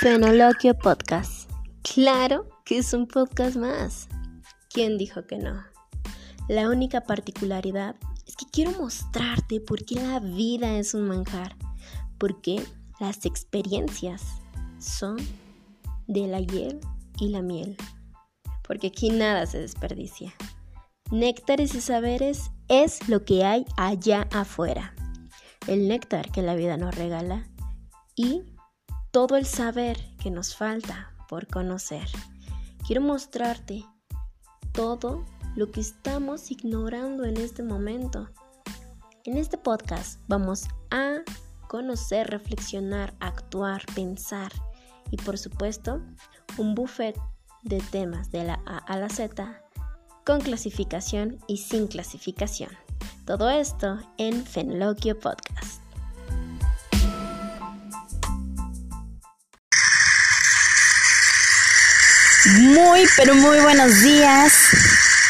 Fenoloquio 0.00 0.78
Podcast. 0.78 1.50
Claro 1.82 2.48
que 2.64 2.78
es 2.78 2.94
un 2.94 3.06
podcast 3.06 3.56
más. 3.56 4.08
¿Quién 4.70 4.96
dijo 4.96 5.26
que 5.26 5.36
no? 5.36 5.62
La 6.48 6.70
única 6.70 7.02
particularidad 7.02 7.96
es 8.26 8.34
que 8.34 8.46
quiero 8.50 8.70
mostrarte 8.70 9.60
por 9.60 9.84
qué 9.84 9.96
la 9.96 10.18
vida 10.18 10.78
es 10.78 10.94
un 10.94 11.06
manjar, 11.06 11.54
porque 12.16 12.64
las 12.98 13.26
experiencias 13.26 14.22
son 14.78 15.18
de 16.06 16.26
la 16.28 16.40
hiel 16.40 16.80
y 17.18 17.28
la 17.28 17.42
miel, 17.42 17.76
porque 18.66 18.86
aquí 18.86 19.10
nada 19.10 19.44
se 19.44 19.58
desperdicia. 19.58 20.32
Néctares 21.10 21.74
y 21.74 21.82
saberes 21.82 22.50
es 22.68 23.06
lo 23.06 23.26
que 23.26 23.44
hay 23.44 23.66
allá 23.76 24.26
afuera. 24.32 24.94
El 25.66 25.88
néctar 25.88 26.32
que 26.32 26.40
la 26.40 26.54
vida 26.54 26.78
nos 26.78 26.94
regala 26.94 27.46
y 28.16 28.44
todo 29.10 29.36
el 29.36 29.44
saber 29.44 29.98
que 30.18 30.30
nos 30.30 30.54
falta 30.54 31.12
por 31.28 31.46
conocer. 31.46 32.06
Quiero 32.86 33.02
mostrarte 33.02 33.84
todo 34.72 35.24
lo 35.56 35.70
que 35.70 35.80
estamos 35.80 36.50
ignorando 36.50 37.24
en 37.24 37.36
este 37.36 37.62
momento. 37.62 38.28
En 39.24 39.36
este 39.36 39.58
podcast 39.58 40.20
vamos 40.28 40.64
a 40.90 41.18
conocer, 41.68 42.28
reflexionar, 42.30 43.14
actuar, 43.20 43.84
pensar 43.94 44.52
y 45.10 45.16
por 45.16 45.38
supuesto 45.38 46.00
un 46.56 46.74
buffet 46.74 47.16
de 47.62 47.80
temas 47.90 48.30
de 48.30 48.44
la 48.44 48.62
A 48.66 48.78
a 48.78 48.96
la 48.96 49.08
Z 49.08 49.60
con 50.24 50.40
clasificación 50.40 51.38
y 51.48 51.58
sin 51.58 51.88
clasificación. 51.88 52.70
Todo 53.26 53.50
esto 53.50 53.98
en 54.18 54.44
Fenloquio 54.44 55.18
Podcast. 55.18 55.79
Muy, 62.58 63.04
pero 63.16 63.36
muy 63.36 63.60
buenos 63.60 64.02
días 64.02 64.52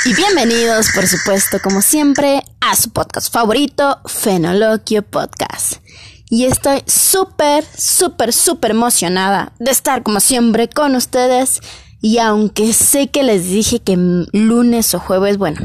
y 0.06 0.14
bienvenidos, 0.14 0.86
por 0.94 1.06
supuesto, 1.06 1.58
como 1.62 1.82
siempre, 1.82 2.42
a 2.62 2.74
su 2.76 2.90
podcast 2.90 3.30
favorito, 3.30 3.98
Fenoloquio 4.06 5.02
Podcast. 5.02 5.74
Y 6.30 6.46
estoy 6.46 6.82
súper, 6.86 7.64
súper, 7.76 8.32
súper 8.32 8.70
emocionada 8.70 9.52
de 9.58 9.70
estar 9.70 10.02
como 10.02 10.20
siempre 10.20 10.70
con 10.70 10.96
ustedes. 10.96 11.60
Y 12.00 12.18
aunque 12.18 12.72
sé 12.72 13.08
que 13.08 13.22
les 13.22 13.50
dije 13.50 13.80
que 13.80 13.98
lunes 14.32 14.94
o 14.94 14.98
jueves, 14.98 15.36
bueno, 15.36 15.60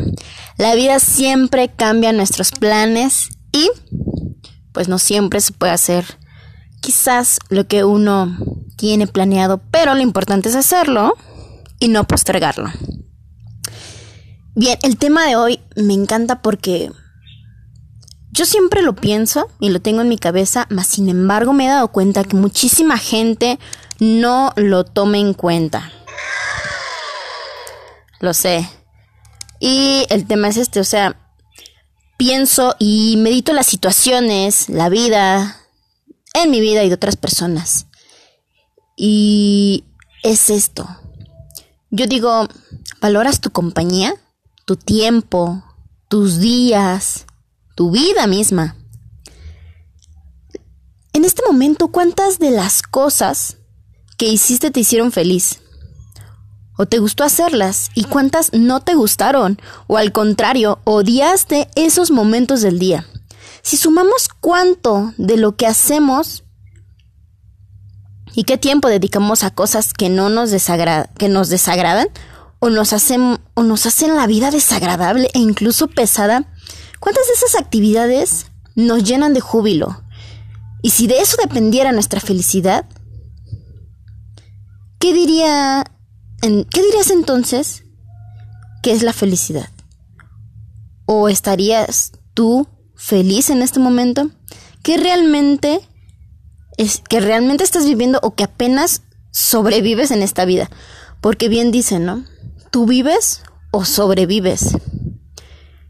la 0.57 0.75
vida 0.75 0.99
siempre 0.99 1.71
cambia 1.73 2.11
nuestros 2.11 2.51
planes 2.51 3.29
y 3.53 3.69
pues 4.73 4.89
no 4.89 4.99
siempre 4.99 5.39
se 5.39 5.53
puede 5.53 5.71
hacer 5.71 6.19
quizás 6.81 7.39
lo 7.47 7.65
que 7.65 7.85
uno 7.85 8.37
tiene 8.75 9.07
planeado, 9.07 9.61
pero 9.71 9.95
lo 9.95 10.01
importante 10.01 10.49
es 10.49 10.55
hacerlo 10.55 11.15
y 11.79 11.87
no 11.87 12.05
postergarlo. 12.05 12.71
Bien, 14.55 14.77
el 14.83 14.97
tema 14.97 15.25
de 15.25 15.35
hoy 15.35 15.59
me 15.75 15.93
encanta 15.93 16.41
porque 16.41 16.91
yo 18.31 18.45
siempre 18.45 18.81
lo 18.81 18.95
pienso 18.95 19.49
y 19.59 19.69
lo 19.69 19.81
tengo 19.81 20.01
en 20.01 20.09
mi 20.09 20.17
cabeza, 20.17 20.67
mas 20.69 20.87
sin 20.87 21.09
embargo 21.09 21.53
me 21.53 21.65
he 21.65 21.69
dado 21.69 21.89
cuenta 21.89 22.23
que 22.23 22.35
muchísima 22.35 22.97
gente 22.97 23.59
no 23.99 24.51
lo 24.55 24.85
toma 24.85 25.17
en 25.17 25.33
cuenta. 25.33 25.91
Lo 28.19 28.33
sé. 28.33 28.69
Y 29.59 30.05
el 30.09 30.27
tema 30.27 30.49
es 30.49 30.57
este, 30.57 30.79
o 30.79 30.83
sea, 30.83 31.17
pienso 32.17 32.75
y 32.79 33.15
medito 33.17 33.53
las 33.53 33.67
situaciones, 33.67 34.69
la 34.69 34.89
vida, 34.89 35.61
en 36.33 36.51
mi 36.51 36.59
vida 36.59 36.83
y 36.83 36.89
de 36.89 36.95
otras 36.95 37.15
personas. 37.15 37.87
Y 38.97 39.85
es 40.23 40.49
esto. 40.49 40.87
Yo 41.95 42.07
digo, 42.07 42.49
¿valoras 42.99 43.39
tu 43.39 43.51
compañía? 43.51 44.13
¿Tu 44.65 44.75
tiempo? 44.75 45.63
¿Tus 46.09 46.39
días? 46.39 47.25
¿Tu 47.73 47.89
vida 47.89 48.27
misma? 48.27 48.75
En 51.13 51.23
este 51.23 51.41
momento, 51.47 51.87
¿cuántas 51.87 52.37
de 52.37 52.51
las 52.51 52.81
cosas 52.81 53.59
que 54.17 54.27
hiciste 54.27 54.71
te 54.71 54.81
hicieron 54.81 55.13
feliz? 55.13 55.61
¿O 56.77 56.85
te 56.85 56.99
gustó 56.99 57.23
hacerlas? 57.23 57.91
¿Y 57.95 58.03
cuántas 58.03 58.51
no 58.51 58.81
te 58.81 58.95
gustaron? 58.95 59.57
¿O 59.87 59.95
al 59.95 60.11
contrario, 60.11 60.79
odiaste 60.83 61.69
esos 61.75 62.11
momentos 62.11 62.61
del 62.61 62.77
día? 62.77 63.07
Si 63.61 63.77
sumamos 63.77 64.27
cuánto 64.41 65.13
de 65.15 65.37
lo 65.37 65.55
que 65.55 65.65
hacemos 65.65 66.43
¿Y 68.35 68.43
qué 68.43 68.57
tiempo 68.57 68.89
dedicamos 68.89 69.43
a 69.43 69.51
cosas 69.51 69.93
que 69.93 70.09
no 70.09 70.29
nos, 70.29 70.51
que 71.17 71.29
nos 71.29 71.49
desagradan 71.49 72.09
o 72.59 72.69
nos, 72.69 72.91
hacen, 72.91 73.39
o 73.53 73.63
nos 73.63 73.85
hacen 73.85 74.13
la 74.15 74.27
vida 74.27 74.51
desagradable 74.51 75.29
e 75.33 75.39
incluso 75.39 75.87
pesada? 75.87 76.45
¿Cuántas 76.99 77.27
de 77.27 77.33
esas 77.33 77.55
actividades 77.55 78.47
nos 78.75 79.05
llenan 79.05 79.33
de 79.33 79.39
júbilo? 79.39 80.03
Y 80.81 80.89
si 80.89 81.07
de 81.07 81.19
eso 81.19 81.37
dependiera 81.41 81.93
nuestra 81.93 82.19
felicidad, 82.19 82.85
¿qué, 84.99 85.13
diría, 85.13 85.85
¿qué 86.41 86.83
dirías 86.83 87.11
entonces 87.11 87.83
que 88.83 88.91
es 88.91 89.01
la 89.01 89.13
felicidad? 89.13 89.69
¿O 91.05 91.29
estarías 91.29 92.11
tú 92.33 92.67
feliz 92.95 93.49
en 93.49 93.61
este 93.61 93.79
momento? 93.79 94.29
¿Qué 94.83 94.97
realmente 94.97 95.87
es 96.77 97.01
que 97.07 97.19
realmente 97.19 97.63
estás 97.63 97.85
viviendo 97.85 98.19
o 98.21 98.35
que 98.35 98.43
apenas 98.43 99.01
sobrevives 99.31 100.11
en 100.11 100.21
esta 100.21 100.45
vida. 100.45 100.69
Porque 101.21 101.49
bien 101.49 101.71
dicen, 101.71 102.05
¿no? 102.05 102.25
Tú 102.71 102.85
vives 102.85 103.41
o 103.71 103.85
sobrevives. 103.85 104.77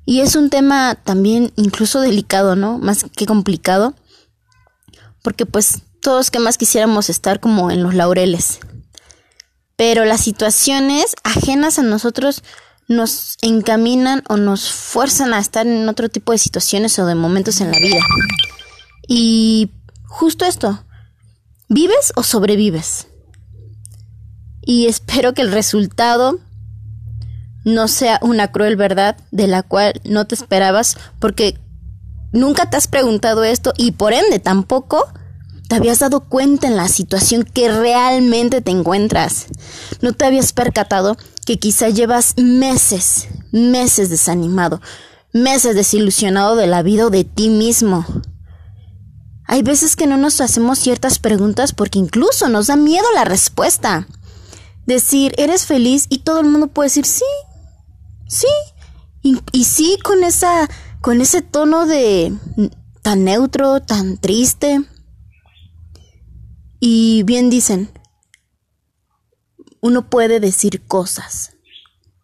Y 0.06 0.22
es 0.22 0.35
un 0.35 0.50
tema 0.50 0.96
también 0.96 1.51
incluso 1.56 2.01
delicado, 2.01 2.56
¿no? 2.56 2.78
Más 2.78 3.06
que 3.16 3.25
complicado. 3.25 3.96
Porque 5.23 5.46
pues 5.46 5.81
todos 6.01 6.29
que 6.29 6.40
más 6.40 6.57
quisiéramos 6.57 7.09
estar 7.09 7.40
como 7.40 7.72
en 7.72 7.81
los 7.81 7.96
laureles. 7.96 8.59
Pero 9.75 10.06
las 10.06 10.22
situaciones 10.22 11.16
ajenas 11.23 11.79
a 11.79 11.84
nosotros 11.84 12.44
nos 12.88 13.38
encaminan 13.41 14.23
o 14.29 14.38
nos 14.38 14.72
fuerzan 14.72 15.34
a 15.34 15.40
estar 15.40 15.66
en 15.66 15.90
otro 15.90 16.09
tipo 16.09 16.31
de 16.31 16.38
situaciones 16.38 16.97
o 17.00 17.06
de 17.06 17.16
momentos 17.16 17.59
en 17.59 17.72
la 17.72 17.79
vida. 17.79 18.00
Y 19.07 19.72
justo 20.07 20.45
esto, 20.45 20.83
¿vives 21.69 22.13
o 22.16 22.23
sobrevives? 22.23 23.07
Y 24.61 24.88
espero 24.88 25.33
que 25.33 25.41
el 25.41 25.51
resultado 25.51 26.39
no 27.63 27.88
sea 27.88 28.19
una 28.21 28.51
cruel 28.51 28.75
verdad 28.75 29.17
de 29.31 29.47
la 29.47 29.63
cual 29.63 29.99
no 30.03 30.25
te 30.25 30.35
esperabas 30.35 30.97
porque 31.19 31.59
nunca 32.31 32.69
te 32.69 32.77
has 32.77 32.88
preguntado 32.88 33.43
esto 33.43 33.73
y 33.77 33.91
por 33.91 34.13
ende 34.13 34.39
tampoco 34.39 35.07
te 35.67 35.75
habías 35.75 35.99
dado 35.99 36.22
cuenta 36.22 36.67
en 36.67 36.77
la 36.77 36.87
situación 36.87 37.43
que 37.43 37.72
realmente 37.72 38.61
te 38.61 38.72
encuentras. 38.72 39.47
No 40.01 40.13
te 40.13 40.25
habías 40.25 40.53
percatado 40.53 41.17
que 41.45 41.57
quizá 41.57 41.89
llevas 41.89 42.37
meses, 42.37 43.27
meses 43.51 44.09
desanimado, 44.09 44.81
meses 45.33 45.75
desilusionado 45.75 46.55
de 46.55 46.67
la 46.67 46.83
vida 46.83 47.09
de 47.09 47.23
ti 47.23 47.49
mismo. 47.49 48.05
Hay 49.47 49.61
veces 49.61 49.95
que 49.95 50.07
no 50.07 50.17
nos 50.17 50.41
hacemos 50.41 50.79
ciertas 50.79 51.19
preguntas 51.19 51.73
porque 51.73 52.00
incluso 52.00 52.50
nos 52.50 52.67
da 52.67 52.75
miedo 52.75 53.06
la 53.13 53.25
respuesta. 53.25 54.07
Decir, 54.85 55.33
¿eres 55.38 55.66
feliz? 55.66 56.07
Y 56.09 56.19
todo 56.19 56.39
el 56.39 56.47
mundo 56.47 56.67
puede 56.67 56.88
decir, 56.88 57.06
sí, 57.06 57.25
sí. 58.28 58.47
Y, 59.22 59.64
sí 59.64 59.97
con 60.03 60.23
esa, 60.23 60.70
con 61.02 61.20
ese 61.20 61.41
tono 61.41 61.87
de 61.87 62.31
tan 63.02 63.23
neutro, 63.23 63.81
tan 63.81 64.17
triste. 64.17 64.81
Y 66.79 67.23
bien 67.23 67.49
dicen, 67.49 67.90
uno 69.81 70.09
puede 70.09 70.40
decir 70.40 70.85
cosas, 70.85 71.53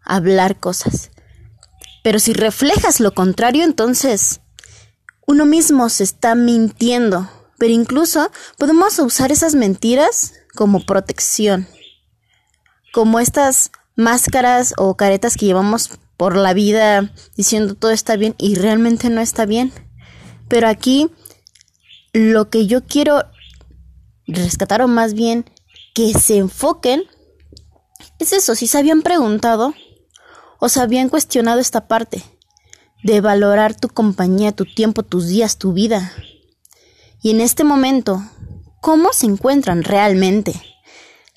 hablar 0.04 0.60
cosas. 0.60 1.10
Pero 2.04 2.20
si 2.20 2.34
reflejas 2.34 3.00
lo 3.00 3.14
contrario, 3.14 3.64
entonces 3.64 4.42
uno 5.32 5.46
mismo 5.46 5.88
se 5.88 6.04
está 6.04 6.36
mintiendo, 6.36 7.30
pero 7.58 7.72
incluso 7.72 8.30
podemos 8.58 9.00
usar 9.00 9.32
esas 9.32 9.56
mentiras 9.56 10.34
como 10.56 10.86
protección, 10.86 11.70
como 12.92 13.18
estas 13.22 13.72
máscaras 13.96 14.74
o 14.78 14.98
caretas 14.98 15.38
que 15.38 15.46
llevamos 15.46 15.92
por 16.18 16.36
la 16.36 16.54
vida 16.54 17.14
diciendo 17.38 17.76
todo 17.76 17.92
está 17.92 18.18
bien 18.18 18.36
y 18.38 18.56
realmente 18.56 19.10
no 19.10 19.22
está 19.22 19.46
bien. 19.46 19.72
Pero 20.50 20.68
aquí 20.68 21.10
lo 22.12 22.50
que 22.50 22.68
yo 22.68 22.86
quiero 22.86 23.24
rescatar 24.28 24.82
o 24.82 24.90
más 24.90 25.14
bien 25.14 25.50
que 25.94 26.14
se 26.14 26.38
enfoquen 26.38 27.04
es 28.20 28.34
eso, 28.34 28.54
si 28.54 28.68
se 28.68 28.78
habían 28.78 29.02
preguntado 29.02 29.74
o 30.60 30.68
se 30.68 30.82
habían 30.82 31.08
cuestionado 31.08 31.62
esta 31.62 31.88
parte 31.88 32.22
de 33.04 33.22
valorar 33.22 33.80
tu 33.80 33.88
compañía, 33.88 34.52
tu 34.52 34.66
tiempo, 34.66 35.04
tus 35.04 35.28
días, 35.28 35.58
tu 35.58 35.74
vida. 35.74 36.14
Y 37.22 37.32
en 37.32 37.42
este 37.42 37.64
momento, 37.64 38.24
¿cómo 38.82 39.14
se 39.14 39.26
encuentran 39.26 39.84
realmente? 39.84 40.54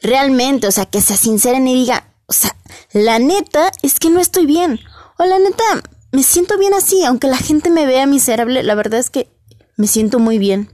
realmente, 0.05 0.69
o 0.69 0.70
sea, 0.70 0.87
que 0.87 1.00
se 1.00 1.16
sinceren 1.16 1.66
y 1.66 1.75
diga, 1.75 2.05
o 2.26 2.32
sea, 2.32 2.55
la 2.93 3.19
neta 3.19 3.72
es 3.82 3.99
que 3.99 4.11
no 4.11 4.20
estoy 4.20 4.46
bien. 4.46 4.78
O 5.19 5.25
la 5.25 5.38
neta, 5.38 5.64
me 6.12 6.22
siento 6.22 6.58
bien 6.58 6.75
así, 6.75 7.02
aunque 7.05 7.26
la 7.26 7.38
gente 7.38 7.70
me 7.70 7.87
vea 7.87 8.06
miserable, 8.06 8.62
la 8.62 8.75
verdad 8.75 9.00
es 9.00 9.11
que 9.11 9.28
me 9.76 9.87
siento 9.87 10.19
muy 10.19 10.38
bien. 10.38 10.70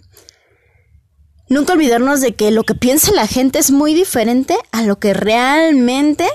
Nunca 1.48 1.72
olvidarnos 1.72 2.20
de 2.20 2.34
que 2.34 2.50
lo 2.50 2.64
que 2.64 2.75
piensa 2.75 3.12
la 3.12 3.26
gente 3.26 3.58
es 3.58 3.70
muy 3.70 3.94
diferente 3.94 4.56
a 4.72 4.82
lo 4.82 4.98
que 4.98 5.14
realmente 5.14 6.28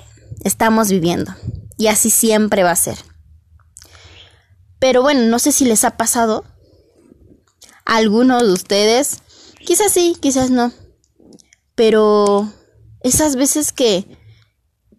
estamos 0.44 0.90
viviendo. 0.90 1.34
Y 1.78 1.88
así 1.88 2.10
siempre 2.10 2.64
va 2.64 2.72
a 2.72 2.76
ser. 2.76 2.98
Pero 4.80 5.02
bueno, 5.02 5.22
no 5.22 5.40
sé 5.40 5.52
si 5.52 5.66
les 5.66 5.84
ha 5.84 5.98
pasado 5.98 6.46
a 7.86 7.96
algunos 7.96 8.44
de 8.44 8.52
ustedes. 8.52 9.22
Quizás 9.66 9.92
sí, 9.92 10.18
quizás 10.20 10.50
no. 10.50 10.72
Pero 11.76 12.52
esas 13.02 13.36
veces 13.36 13.72
que 13.72 14.06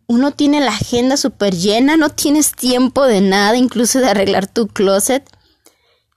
uno 0.07 0.33
tiene 0.33 0.61
la 0.61 0.73
agenda 0.73 1.17
súper 1.17 1.57
llena, 1.57 1.97
no 1.97 2.11
tienes 2.11 2.53
tiempo 2.53 3.05
de 3.05 3.21
nada, 3.21 3.57
incluso 3.57 3.99
de 3.99 4.09
arreglar 4.09 4.47
tu 4.47 4.69
closet. 4.69 5.29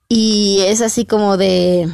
Y 0.07 0.61
es 0.61 0.81
así 0.81 1.05
como 1.05 1.37
de... 1.37 1.89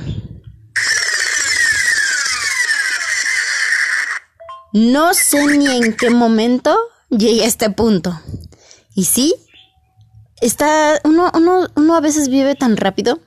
No 4.73 5.13
sé 5.13 5.45
ni 5.57 5.67
en 5.67 5.95
qué 5.95 6.09
momento 6.09 6.77
llegué 7.09 7.43
a 7.43 7.47
este 7.47 7.69
punto. 7.69 8.19
Y 8.93 9.05
sí, 9.05 9.33
está, 10.41 10.99
uno, 11.03 11.31
uno, 11.33 11.67
uno 11.75 11.95
a 11.95 12.01
veces 12.01 12.29
vive 12.29 12.55
tan 12.55 12.77
rápido 12.77 13.19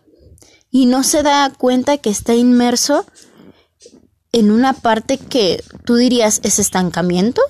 y 0.71 0.87
no 0.87 1.03
se 1.03 1.23
da 1.23 1.51
cuenta 1.57 1.99
que 1.99 2.11
está 2.11 2.35
inmerso 2.35 3.07
en 4.33 4.51
una 4.51 4.75
parte 4.75 5.19
que 5.19 5.63
tú 5.85 5.97
dirías 5.97 6.41
es 6.43 6.59
estancamiento. 6.59 7.43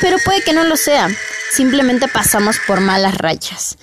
Pero 0.00 0.16
puede 0.24 0.42
que 0.42 0.52
no 0.52 0.64
lo 0.64 0.76
sea. 0.76 1.08
Simplemente 1.52 2.08
pasamos 2.08 2.56
por 2.66 2.80
malas 2.80 3.16
rachas. 3.16 3.78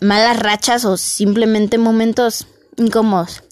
malas 0.00 0.38
rachas 0.38 0.84
o 0.84 0.96
simplemente 0.96 1.78
momentos 1.78 2.46
incómodos. 2.76 3.42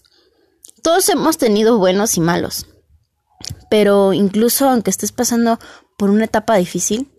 Todos 0.81 1.09
hemos 1.09 1.37
tenido 1.37 1.77
buenos 1.77 2.15
y 2.17 2.21
malos. 2.21 2.67
Pero 3.69 4.13
incluso 4.13 4.69
aunque 4.69 4.89
estés 4.89 5.11
pasando 5.11 5.59
por 5.97 6.09
una 6.09 6.25
etapa 6.25 6.55
difícil, 6.55 7.11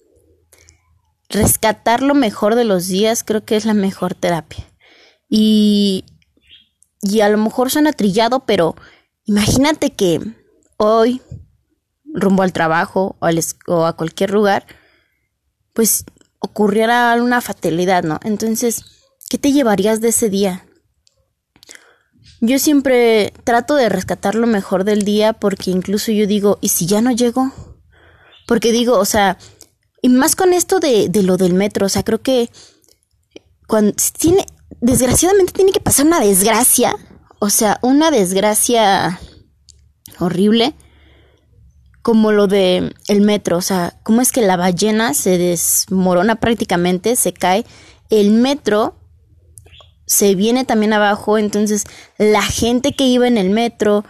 rescatar 1.31 2.03
lo 2.03 2.15
mejor 2.15 2.57
de 2.57 2.65
los 2.65 2.89
días 2.89 3.25
creo 3.25 3.45
que 3.45 3.57
es 3.57 3.65
la 3.65 3.75
mejor 3.75 4.15
terapia. 4.15 4.67
Y, 5.29 6.05
y 7.01 7.21
a 7.21 7.29
lo 7.29 7.39
mejor 7.39 7.71
suena 7.71 7.93
trillado, 7.93 8.41
pero 8.41 8.75
imagínate 9.25 9.91
que 9.91 10.21
hoy 10.77 11.23
rumbo 12.13 12.43
al 12.43 12.53
trabajo 12.53 13.17
o, 13.67 13.87
a 13.87 13.97
cualquier 13.97 14.31
lugar, 14.31 14.67
pues 15.73 16.05
ocurriera 16.41 17.15
una 17.21 17.41
fatalidad, 17.41 18.03
¿no? 18.03 18.19
Entonces, 18.25 18.85
¿qué 19.29 19.39
te 19.39 19.53
llevarías 19.53 20.01
de 20.01 20.09
ese 20.09 20.29
día? 20.29 20.67
Yo 22.41 22.59
siempre 22.59 23.33
trato 23.45 23.75
de 23.75 23.89
rescatar 23.89 24.35
lo 24.35 24.47
mejor 24.47 24.85
del 24.85 25.03
día 25.05 25.35
porque 25.35 25.71
incluso 25.71 26.11
yo 26.11 26.27
digo, 26.27 26.59
¿y 26.61 26.69
si 26.69 26.87
ya 26.87 27.03
no 27.03 27.13
llego? 27.13 27.53
Porque 28.47 28.73
digo, 28.73 28.99
o 28.99 29.05
sea, 29.05 29.37
y 30.03 30.09
más 30.09 30.37
con 30.37 30.53
esto 30.53 30.81
de, 30.81 31.09
de 31.09 31.23
lo 31.23 31.37
del 31.37 31.55
metro, 31.55 31.87
o 31.87 31.89
sea, 31.89 32.03
creo 32.03 32.23
que 32.23 32.51
cuando 33.67 33.93
tiene, 34.19 34.47
desgraciadamente 34.81 35.53
tiene 35.53 35.73
que 35.73 35.81
pasar 35.81 36.07
una 36.07 36.21
desgracia, 36.21 36.97
o 37.39 37.51
sea, 37.51 37.79
una 37.83 38.11
desgracia 38.11 39.21
horrible 40.19 40.75
como 42.03 42.33
lo 42.33 42.47
de 42.47 42.95
el 43.09 43.21
metro, 43.21 43.59
o 43.59 43.63
sea, 43.63 43.99
cómo 44.03 44.23
es 44.23 44.33
que 44.33 44.43
la 44.43 44.57
ballena 44.57 45.15
se 45.15 45.39
desmorona 45.39 46.37
prácticamente, 46.37 47.15
se 47.17 47.33
cae, 47.33 47.67
el 48.09 48.31
metro 48.31 48.97
se 50.07 50.35
viene 50.35 50.65
también 50.65 50.93
abajo, 50.93 51.39
entonces 51.39 51.85
la 52.19 52.43
gente 52.43 52.93
que 52.93 53.07
iba 53.07 53.29
en 53.29 53.39
el 53.39 53.51
metro, 53.51 54.05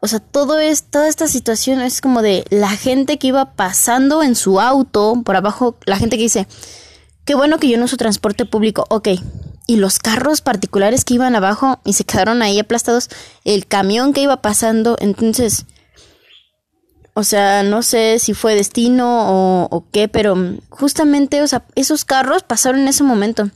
o 0.00 0.08
sea, 0.08 0.20
todo 0.20 0.58
es, 0.58 0.84
toda 0.84 1.08
esta 1.08 1.28
situación 1.28 1.80
es 1.80 2.00
como 2.00 2.22
de 2.22 2.44
la 2.50 2.70
gente 2.70 3.18
que 3.18 3.28
iba 3.28 3.54
pasando 3.54 4.22
en 4.22 4.34
su 4.34 4.60
auto 4.60 5.20
por 5.24 5.36
abajo, 5.36 5.76
la 5.86 5.96
gente 5.96 6.16
que 6.16 6.24
dice, 6.24 6.46
qué 7.24 7.34
bueno 7.34 7.58
que 7.58 7.68
yo 7.68 7.78
no 7.78 7.86
uso 7.86 7.96
transporte 7.96 8.44
público, 8.44 8.84
ok, 8.90 9.08
y 9.66 9.76
los 9.76 9.98
carros 9.98 10.40
particulares 10.40 11.04
que 11.04 11.14
iban 11.14 11.36
abajo 11.36 11.80
y 11.84 11.92
se 11.92 12.04
quedaron 12.04 12.42
ahí 12.42 12.58
aplastados, 12.58 13.08
el 13.44 13.66
camión 13.66 14.12
que 14.12 14.22
iba 14.22 14.40
pasando, 14.40 14.96
entonces 15.00 15.66
o 17.18 17.24
sea, 17.24 17.64
no 17.64 17.82
sé 17.82 18.20
si 18.20 18.32
fue 18.32 18.54
destino 18.54 19.66
o, 19.72 19.84
qué, 19.90 20.06
pero 20.06 20.36
justamente, 20.70 21.42
o 21.42 21.48
sea, 21.48 21.66
esos 21.74 22.04
carros 22.04 22.44
pasaron 22.44 22.82
en 22.82 22.86
ese 22.86 23.02
momento. 23.02 23.50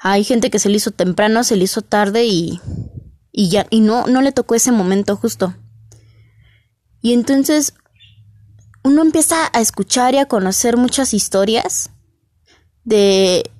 Hay 0.00 0.24
gente 0.24 0.50
que 0.50 0.58
se 0.58 0.68
le 0.68 0.78
hizo 0.78 0.90
temprano, 0.90 1.44
se 1.44 1.54
le 1.54 1.62
hizo 1.62 1.82
tarde 1.82 2.24
y, 2.24 2.60
y 3.32 3.48
ya, 3.48 3.66
y 3.70 3.80
no, 3.80 4.06
no 4.06 4.22
le 4.22 4.32
tocó 4.32 4.54
ese 4.54 4.70
momento 4.70 5.16
justo. 5.16 5.54
Y 7.00 7.12
entonces 7.12 7.74
uno 8.84 9.02
empieza 9.02 9.50
a 9.52 9.60
escuchar 9.60 10.14
y 10.14 10.18
a 10.18 10.26
conocer 10.26 10.76
muchas 10.76 11.14
historias 11.14 11.90
de 12.84 13.50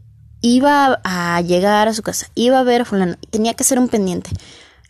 iba 0.40 1.00
a 1.04 1.40
llegar 1.40 1.88
a 1.88 1.94
su 1.94 2.02
casa, 2.02 2.28
iba 2.34 2.58
a 2.58 2.64
ver 2.64 2.82
a 2.82 2.84
fulano, 2.84 3.16
tenía 3.30 3.54
que 3.54 3.64
ser 3.64 3.78
un 3.78 3.88
pendiente, 3.88 4.30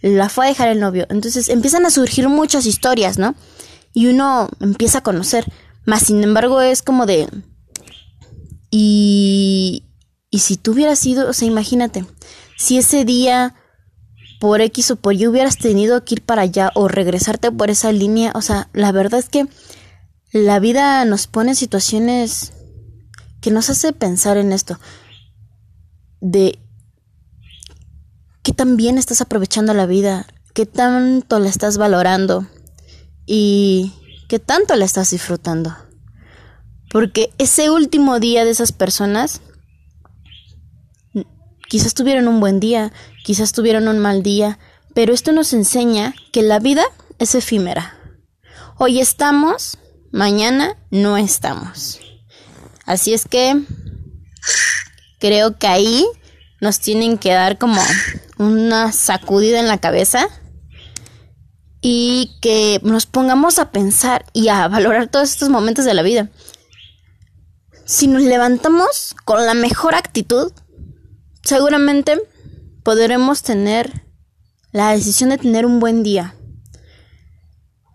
la 0.00 0.29
fue 0.29 0.46
a 0.46 0.49
dejar 0.49 0.69
el 0.69 0.81
novio. 0.81 1.06
Entonces 1.11 1.49
empiezan 1.49 1.87
a 1.87 1.90
surgir 1.90 2.28
muchas 2.28 2.67
historias, 2.67 3.19
¿no? 3.19 3.35
y 3.93 4.06
uno 4.06 4.49
empieza 4.61 4.99
a 4.99 5.02
conocer. 5.02 5.50
Más 5.85 6.02
sin 6.02 6.23
embargo 6.23 6.61
es 6.61 6.82
como 6.82 7.06
de... 7.06 7.28
Y... 8.70 9.85
Y 10.35 10.38
si 10.38 10.56
tú 10.56 10.73
hubieras 10.73 10.99
sido, 10.99 11.28
o 11.28 11.35
sea, 11.35 11.46
imagínate, 11.46 12.06
si 12.56 12.78
ese 12.78 13.05
día 13.05 13.55
por 14.42 14.60
X 14.60 14.90
o 14.90 14.96
por 14.96 15.14
Y 15.14 15.28
hubieras 15.28 15.56
tenido 15.56 16.04
que 16.04 16.16
ir 16.16 16.22
para 16.22 16.42
allá 16.42 16.72
o 16.74 16.88
regresarte 16.88 17.52
por 17.52 17.70
esa 17.70 17.92
línea, 17.92 18.32
o 18.34 18.42
sea, 18.42 18.68
la 18.72 18.90
verdad 18.90 19.20
es 19.20 19.28
que 19.28 19.46
la 20.32 20.58
vida 20.58 21.04
nos 21.04 21.28
pone 21.28 21.50
en 21.50 21.54
situaciones 21.54 22.52
que 23.40 23.52
nos 23.52 23.70
hace 23.70 23.92
pensar 23.92 24.38
en 24.38 24.50
esto, 24.50 24.80
de 26.20 26.58
qué 28.42 28.52
tan 28.52 28.76
bien 28.76 28.99
estás 28.99 29.20
aprovechando 29.20 29.75
la 29.75 29.87
vida, 29.87 30.26
qué 30.54 30.66
tanto 30.66 31.38
la 31.38 31.49
estás 31.49 31.78
valorando 31.78 32.49
y 33.26 33.92
qué 34.28 34.40
tanto 34.40 34.75
la 34.75 34.87
estás 34.87 35.12
disfrutando. 35.12 35.76
Porque 36.90 37.32
ese 37.38 37.70
último 37.70 38.18
día 38.18 38.44
de 38.44 38.50
esas 38.50 38.72
personas 38.72 39.40
quizás 41.73 41.95
tuvieron 41.95 42.29
un 42.29 42.38
buen 42.38 42.61
día, 42.61 42.93
quizás 43.25 43.52
tuvieron 43.52 43.88
un 43.88 43.99
mal 43.99 44.23
día, 44.23 44.59
pero 44.93 45.14
esto 45.14 45.33
nos 45.33 45.55
enseña 45.55 46.14
que 46.31 46.43
la 46.43 46.59
vida 46.59 46.85
es 47.19 47.35
efímera. 47.35 47.97
Hoy 48.76 49.00
estamos, 49.00 49.79
mañana 50.11 50.76
no 50.91 51.17
estamos. 51.17 51.99
Así 52.85 53.14
es 53.14 53.25
que 53.25 53.62
creo 55.19 55.57
que 55.57 55.67
ahí 55.67 56.07
nos 56.61 56.79
tienen 56.79 57.17
que 57.17 57.33
dar 57.33 57.57
como 57.57 57.81
una 58.37 58.93
sacudida 58.93 59.59
en 59.59 59.67
la 59.67 59.81
cabeza 59.81 60.29
y 61.81 62.37
que 62.43 62.81
nos 62.83 63.07
pongamos 63.07 63.59
a 63.59 63.71
pensar 63.71 64.26
y 64.35 64.49
a 64.49 64.69
valorar 64.69 65.09
todos 65.09 65.31
estos 65.31 65.49
momentos 65.49 65.87
de 65.87 65.95
la 65.95 66.02
vida. 66.02 66.29
Si 67.87 68.09
nos 68.09 68.21
levantamos 68.21 69.17
con 69.25 69.47
la 69.47 69.55
mejor 69.55 69.95
actitud, 69.95 70.52
seguramente 71.42 72.20
podremos 72.82 73.42
tener 73.42 74.04
la 74.72 74.92
decisión 74.92 75.30
de 75.30 75.38
tener 75.38 75.66
un 75.66 75.80
buen 75.80 76.02
día. 76.02 76.34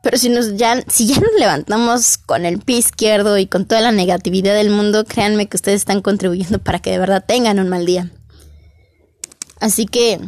Pero 0.04 0.18
si, 0.18 0.30
nos 0.30 0.56
ya, 0.56 0.82
si 0.88 1.08
ya 1.08 1.20
nos 1.20 1.34
levantamos 1.38 2.18
con 2.18 2.46
el 2.46 2.60
pie 2.60 2.78
izquierdo 2.78 3.38
y 3.38 3.48
con 3.48 3.66
toda 3.66 3.82
la 3.82 3.92
negatividad 3.92 4.54
del 4.54 4.70
mundo, 4.70 5.04
créanme 5.06 5.50
que 5.50 5.58
ustedes 5.58 5.82
están 5.82 6.02
contribuyendo 6.02 6.60
para 6.60 6.80
que 6.80 6.92
de 6.92 7.00
verdad 7.00 7.26
tengan 7.28 7.60
un 7.60 7.68
mal 7.68 7.86
día. 7.86 8.12
Así 9.60 9.86
que 9.86 10.20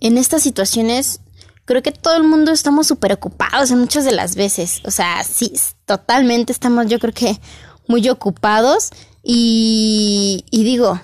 en 0.00 0.18
estas 0.18 0.42
situaciones 0.42 1.20
creo 1.64 1.82
que 1.82 1.92
todo 1.92 2.16
el 2.16 2.24
mundo 2.24 2.52
estamos 2.52 2.86
súper 2.86 3.12
ocupados 3.12 3.70
en 3.70 3.78
muchas 3.78 4.04
de 4.04 4.12
las 4.12 4.34
veces. 4.34 4.82
O 4.84 4.90
sea, 4.90 5.22
sí, 5.22 5.52
totalmente 5.86 6.52
estamos 6.52 6.86
yo 6.86 6.98
creo 6.98 7.14
que 7.14 7.40
muy 7.86 8.06
ocupados 8.08 8.90
y, 9.22 10.44
y 10.50 10.64
digo, 10.64 11.00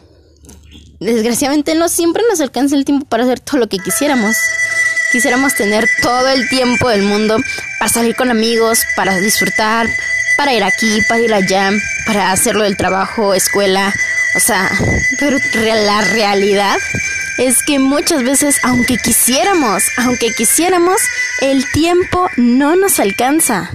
desgraciadamente 1.00 1.75
no 1.75 1.88
siempre 1.88 2.23
nos 2.28 2.40
alcanza 2.40 2.76
el 2.76 2.85
tiempo 2.85 3.07
para 3.07 3.25
hacer 3.25 3.40
todo 3.40 3.59
lo 3.59 3.69
que 3.69 3.78
quisiéramos. 3.78 4.37
Quisiéramos 5.12 5.54
tener 5.54 5.88
todo 6.02 6.28
el 6.28 6.49
tiempo 6.49 6.88
del 6.88 7.02
mundo 7.02 7.37
para 7.78 7.90
salir 7.90 8.14
con 8.14 8.30
amigos, 8.30 8.85
para 8.95 9.16
disfrutar, 9.16 9.88
para 10.37 10.54
ir 10.54 10.62
aquí, 10.62 11.00
para 11.09 11.21
ir 11.21 11.35
allá, 11.35 11.73
para 12.07 12.30
hacerlo 12.30 12.62
del 12.62 12.76
trabajo, 12.76 13.35
escuela. 13.35 13.92
O 14.37 14.40
sea, 14.40 14.71
pero 15.19 15.38
la 15.57 16.00
realidad 16.02 16.78
es 17.38 17.62
que 17.62 17.78
muchas 17.78 18.23
veces, 18.23 18.59
aunque 18.62 18.97
quisiéramos, 18.99 19.83
aunque 19.97 20.33
quisiéramos, 20.33 21.00
El 21.40 21.64
tiempo 21.73 22.28
no 22.37 22.76
nos 22.76 23.00
alcanza. 23.00 23.71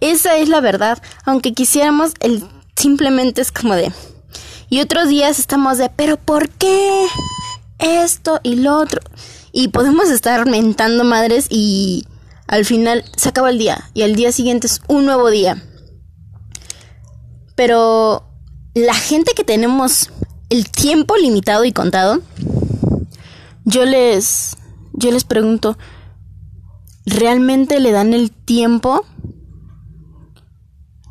Esa 0.00 0.36
es 0.36 0.48
la 0.48 0.60
verdad. 0.60 1.00
Aunque 1.24 1.54
quisiéramos, 1.54 2.12
el 2.20 2.44
simplemente 2.76 3.40
es 3.40 3.52
como 3.52 3.74
de. 3.76 3.92
Y 4.68 4.80
otros 4.80 5.08
días 5.08 5.38
estamos 5.38 5.78
de, 5.78 5.90
pero 5.90 6.16
¿por 6.16 6.48
qué? 6.50 7.06
Esto 7.78 8.40
y 8.42 8.56
lo 8.56 8.78
otro. 8.78 9.00
Y 9.52 9.68
podemos 9.68 10.10
estar 10.10 10.46
mentando 10.46 11.04
madres 11.04 11.46
y 11.50 12.06
al 12.46 12.64
final 12.64 13.04
se 13.16 13.28
acaba 13.28 13.50
el 13.50 13.58
día. 13.58 13.90
Y 13.94 14.02
al 14.02 14.14
día 14.14 14.32
siguiente 14.32 14.66
es 14.66 14.80
un 14.88 15.06
nuevo 15.06 15.30
día. 15.30 15.62
Pero 17.54 18.24
la 18.74 18.94
gente 18.94 19.32
que 19.36 19.44
tenemos 19.44 20.10
el 20.50 20.70
tiempo 20.70 21.16
limitado 21.16 21.64
y 21.64 21.72
contado, 21.72 22.20
yo 23.64 23.84
les, 23.84 24.56
yo 24.92 25.10
les 25.10 25.24
pregunto, 25.24 25.78
¿realmente 27.06 27.80
le 27.80 27.92
dan 27.92 28.12
el 28.12 28.30
tiempo 28.30 29.04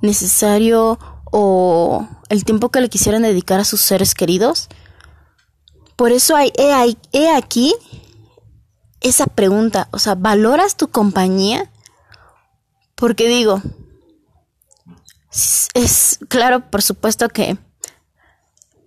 necesario 0.01 0.99
o 1.35 2.07
el 2.29 2.45
tiempo 2.45 2.69
que 2.69 2.79
le 2.79 2.89
quisieran 2.89 3.23
dedicar 3.23 3.59
a 3.59 3.65
sus 3.65 3.81
seres 3.81 4.13
queridos? 4.13 4.69
Por 5.95 6.11
eso 6.11 6.35
hay, 6.35 6.53
he, 7.11 7.31
aquí 7.31 7.73
esa 9.01 9.25
pregunta, 9.25 9.87
o 9.91 9.97
sea, 9.97 10.13
¿valoras 10.13 10.77
tu 10.77 10.89
compañía? 10.89 11.71
Porque 12.93 13.27
digo, 13.27 13.63
es, 15.73 16.19
claro, 16.29 16.69
por 16.69 16.83
supuesto 16.83 17.27
que 17.29 17.57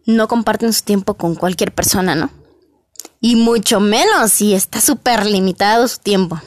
no 0.07 0.29
comparten 0.29 0.73
su 0.73 0.85
tiempo 0.85 1.15
con 1.15 1.35
cualquier 1.35 1.75
persona, 1.75 2.15
¿no? 2.15 2.31
Y 3.21 3.35
mucho 3.35 3.81
menos 3.81 4.31
si 4.31 4.55
está 4.55 4.81
súper 4.81 5.27
limitado 5.27 5.89
su 5.89 5.99
tiempo. 5.99 6.41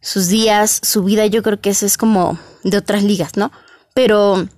Sus 0.00 0.26
días, 0.26 0.80
su 0.82 1.04
vida, 1.04 1.26
yo 1.26 1.44
creo 1.44 1.60
que 1.60 1.70
eso 1.70 1.86
es 1.86 1.96
como 1.96 2.40
de 2.64 2.76
otras 2.76 3.04
ligas, 3.04 3.36
¿no? 3.36 3.52
Pero, 3.94 4.48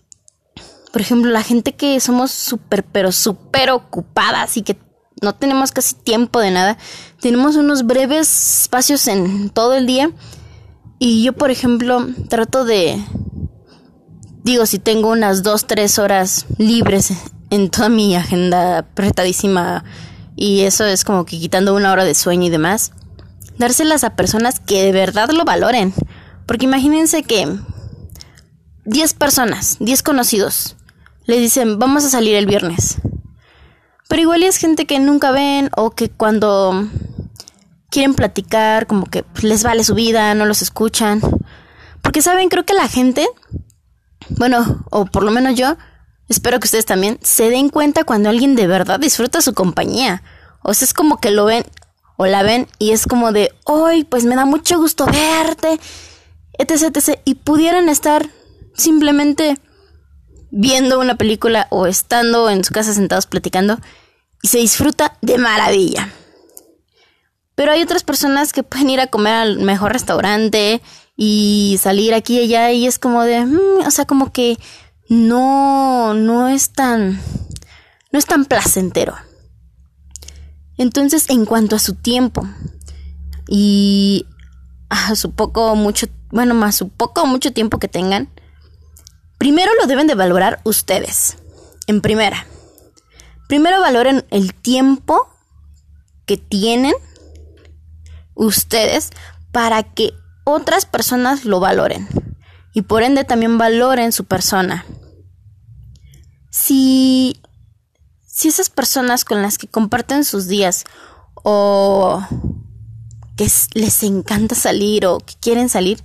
por 0.92 1.00
ejemplo, 1.00 1.30
la 1.30 1.42
gente 1.42 1.74
que 1.74 1.98
somos 2.00 2.30
súper, 2.30 2.84
pero 2.84 3.12
súper 3.12 3.70
ocupadas 3.70 4.56
y 4.56 4.62
que 4.62 4.76
no 5.22 5.34
tenemos 5.34 5.72
casi 5.72 5.94
tiempo 5.94 6.40
de 6.40 6.50
nada, 6.50 6.76
tenemos 7.20 7.56
unos 7.56 7.86
breves 7.86 8.62
espacios 8.62 9.06
en 9.08 9.50
todo 9.50 9.74
el 9.74 9.86
día. 9.86 10.10
Y 10.98 11.22
yo, 11.22 11.32
por 11.32 11.50
ejemplo, 11.50 12.06
trato 12.28 12.64
de, 12.64 13.02
digo, 14.44 14.66
si 14.66 14.78
tengo 14.78 15.10
unas 15.10 15.42
dos, 15.42 15.66
tres 15.66 15.98
horas 15.98 16.46
libres 16.58 17.12
en 17.50 17.70
toda 17.70 17.88
mi 17.88 18.14
agenda 18.14 18.78
apretadísima 18.78 19.84
y 20.36 20.60
eso 20.60 20.84
es 20.84 21.04
como 21.04 21.24
que 21.24 21.38
quitando 21.38 21.74
una 21.74 21.92
hora 21.92 22.04
de 22.04 22.14
sueño 22.14 22.46
y 22.46 22.50
demás, 22.50 22.92
dárselas 23.58 24.04
a 24.04 24.16
personas 24.16 24.60
que 24.60 24.82
de 24.82 24.92
verdad 24.92 25.30
lo 25.30 25.44
valoren. 25.44 25.94
Porque 26.46 26.64
imagínense 26.64 27.22
que 27.22 27.48
10 28.84 29.14
personas, 29.14 29.76
10 29.80 30.02
conocidos, 30.02 30.76
le 31.24 31.38
dicen, 31.38 31.78
vamos 31.78 32.04
a 32.04 32.10
salir 32.10 32.34
el 32.34 32.46
viernes. 32.46 32.96
Pero 34.08 34.22
igual 34.22 34.42
es 34.42 34.56
gente 34.56 34.86
que 34.86 34.98
nunca 34.98 35.30
ven 35.30 35.70
o 35.76 35.90
que 35.90 36.10
cuando 36.10 36.86
quieren 37.90 38.14
platicar, 38.14 38.86
como 38.86 39.06
que 39.06 39.24
les 39.42 39.62
vale 39.62 39.84
su 39.84 39.94
vida, 39.94 40.34
no 40.34 40.46
los 40.46 40.62
escuchan. 40.62 41.20
Porque 42.00 42.22
saben, 42.22 42.48
creo 42.48 42.64
que 42.64 42.74
la 42.74 42.88
gente, 42.88 43.28
bueno, 44.30 44.84
o 44.90 45.06
por 45.06 45.22
lo 45.22 45.30
menos 45.30 45.54
yo, 45.54 45.76
espero 46.28 46.58
que 46.58 46.66
ustedes 46.66 46.86
también, 46.86 47.18
se 47.22 47.50
den 47.50 47.68
cuenta 47.68 48.04
cuando 48.04 48.28
alguien 48.28 48.56
de 48.56 48.66
verdad 48.66 48.98
disfruta 48.98 49.40
su 49.40 49.54
compañía. 49.54 50.22
O 50.62 50.74
sea, 50.74 50.86
es 50.86 50.94
como 50.94 51.18
que 51.18 51.30
lo 51.30 51.44
ven 51.44 51.64
o 52.16 52.26
la 52.26 52.42
ven 52.42 52.68
y 52.78 52.90
es 52.90 53.06
como 53.06 53.32
de, 53.32 53.52
hoy, 53.64 54.04
pues 54.04 54.24
me 54.24 54.36
da 54.36 54.44
mucho 54.44 54.78
gusto 54.78 55.06
verte, 55.06 55.78
etc, 56.58 56.96
etc. 56.96 57.20
Y 57.24 57.36
pudieran 57.36 57.88
estar 57.88 58.28
simplemente 58.74 59.58
viendo 60.52 61.00
una 61.00 61.16
película 61.16 61.66
o 61.70 61.86
estando 61.86 62.50
en 62.50 62.62
su 62.62 62.72
casa 62.72 62.92
sentados 62.92 63.26
platicando 63.26 63.80
y 64.42 64.48
se 64.48 64.58
disfruta 64.58 65.16
de 65.22 65.38
maravilla. 65.38 66.12
Pero 67.54 67.72
hay 67.72 67.82
otras 67.82 68.04
personas 68.04 68.52
que 68.52 68.62
pueden 68.62 68.90
ir 68.90 69.00
a 69.00 69.06
comer 69.06 69.34
al 69.34 69.58
mejor 69.58 69.92
restaurante 69.92 70.82
y 71.16 71.78
salir 71.80 72.14
aquí 72.14 72.38
y 72.38 72.44
allá 72.44 72.70
y 72.70 72.86
es 72.86 72.98
como 72.98 73.22
de, 73.24 73.44
mm, 73.44 73.86
o 73.86 73.90
sea, 73.90 74.04
como 74.04 74.30
que 74.30 74.58
no, 75.08 76.14
no 76.14 76.48
es 76.48 76.70
tan, 76.70 77.20
no 78.12 78.18
es 78.18 78.26
tan 78.26 78.44
placentero. 78.44 79.14
Entonces, 80.76 81.28
en 81.30 81.46
cuanto 81.46 81.76
a 81.76 81.78
su 81.78 81.94
tiempo 81.94 82.46
y 83.48 84.26
a 84.88 85.14
su 85.14 85.32
poco, 85.32 85.76
mucho, 85.76 86.08
bueno, 86.30 86.54
más 86.54 86.76
su 86.76 86.88
poco 86.88 87.26
mucho 87.26 87.52
tiempo 87.52 87.78
que 87.78 87.88
tengan, 87.88 88.28
Primero 89.42 89.72
lo 89.74 89.88
deben 89.88 90.06
de 90.06 90.14
valorar 90.14 90.60
ustedes. 90.62 91.36
En 91.88 92.00
primera. 92.00 92.46
Primero 93.48 93.80
valoren 93.80 94.24
el 94.30 94.54
tiempo 94.54 95.26
que 96.26 96.36
tienen 96.36 96.92
ustedes 98.34 99.10
para 99.50 99.82
que 99.82 100.12
otras 100.44 100.86
personas 100.86 101.44
lo 101.44 101.58
valoren. 101.58 102.06
Y 102.72 102.82
por 102.82 103.02
ende 103.02 103.24
también 103.24 103.58
valoren 103.58 104.12
su 104.12 104.26
persona. 104.26 104.86
Si, 106.48 107.42
si 108.24 108.46
esas 108.46 108.70
personas 108.70 109.24
con 109.24 109.42
las 109.42 109.58
que 109.58 109.66
comparten 109.66 110.24
sus 110.24 110.46
días 110.46 110.84
o 111.34 112.24
que 113.36 113.50
les 113.74 114.04
encanta 114.04 114.54
salir 114.54 115.04
o 115.04 115.18
que 115.18 115.34
quieren 115.40 115.68
salir, 115.68 116.00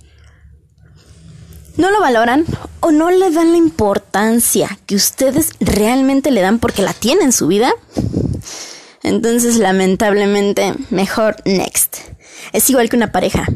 no 1.78 1.92
lo 1.92 2.00
valoran 2.00 2.44
o 2.80 2.90
no 2.90 3.10
le 3.10 3.30
dan 3.30 3.52
la 3.52 3.56
importancia 3.56 4.78
que 4.84 4.96
ustedes 4.96 5.52
realmente 5.60 6.30
le 6.30 6.42
dan 6.42 6.58
porque 6.58 6.82
la 6.82 6.92
tienen 6.92 7.26
en 7.26 7.32
su 7.32 7.46
vida, 7.46 7.72
entonces 9.02 9.56
lamentablemente 9.56 10.74
mejor 10.90 11.36
next. 11.46 11.98
Es 12.52 12.68
igual 12.68 12.88
que 12.90 12.96
una 12.96 13.12
pareja. 13.12 13.46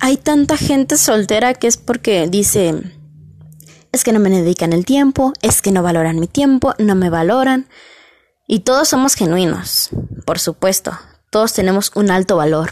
Hay 0.00 0.16
tanta 0.16 0.56
gente 0.56 0.96
soltera 0.96 1.54
que 1.54 1.68
es 1.68 1.76
porque 1.76 2.26
dice, 2.28 2.74
es 3.92 4.02
que 4.02 4.12
no 4.12 4.18
me 4.18 4.30
dedican 4.30 4.72
el 4.72 4.84
tiempo, 4.84 5.32
es 5.42 5.62
que 5.62 5.72
no 5.72 5.82
valoran 5.82 6.18
mi 6.18 6.26
tiempo, 6.26 6.74
no 6.78 6.94
me 6.96 7.10
valoran. 7.10 7.68
Y 8.48 8.60
todos 8.60 8.88
somos 8.88 9.14
genuinos, 9.14 9.90
por 10.24 10.40
supuesto, 10.40 10.98
todos 11.30 11.52
tenemos 11.52 11.92
un 11.94 12.10
alto 12.10 12.36
valor. 12.36 12.70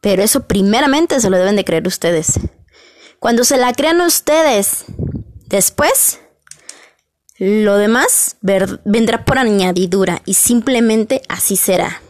Pero 0.00 0.22
eso 0.24 0.48
primeramente 0.48 1.20
se 1.20 1.30
lo 1.30 1.38
deben 1.38 1.54
de 1.54 1.64
creer 1.64 1.86
ustedes. 1.86 2.40
Cuando 3.22 3.44
se 3.44 3.56
la 3.56 3.72
crean 3.72 4.00
ustedes, 4.00 4.84
después, 5.46 6.18
lo 7.38 7.76
demás 7.76 8.36
vendrá 8.40 9.24
por 9.24 9.38
añadidura 9.38 10.20
y 10.26 10.34
simplemente 10.34 11.22
así 11.28 11.54
será. 11.54 12.02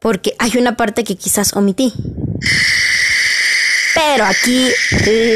Porque 0.00 0.34
hay 0.38 0.56
una 0.56 0.78
parte 0.78 1.04
que 1.04 1.16
quizás 1.16 1.54
omití. 1.54 1.92
Pero 3.94 4.24
aquí 4.24 4.70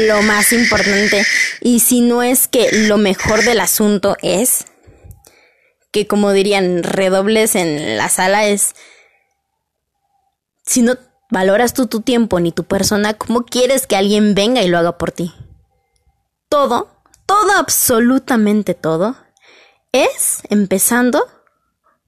lo 0.07 0.23
más 0.23 0.51
importante, 0.51 1.23
y 1.61 1.81
si 1.81 2.01
no 2.01 2.23
es 2.23 2.47
que 2.47 2.69
lo 2.87 2.97
mejor 2.97 3.43
del 3.43 3.59
asunto 3.59 4.17
es 4.23 4.65
que 5.91 6.07
como 6.07 6.31
dirían 6.31 6.81
redobles 6.81 7.53
en 7.53 7.97
la 7.97 8.09
sala 8.09 8.47
es, 8.47 8.73
si 10.65 10.81
no 10.81 10.97
valoras 11.33 11.73
tú 11.73 11.87
tu 11.87 12.01
tiempo 12.01 12.39
ni 12.39 12.51
tu 12.51 12.63
persona, 12.63 13.15
¿cómo 13.15 13.43
quieres 13.43 13.87
que 13.87 13.97
alguien 13.97 14.35
venga 14.35 14.61
y 14.61 14.67
lo 14.69 14.77
haga 14.77 14.97
por 14.97 15.11
ti? 15.11 15.33
Todo, 16.47 16.95
todo, 17.25 17.51
absolutamente 17.57 18.75
todo, 18.75 19.17
es 19.91 20.43
empezando 20.49 21.27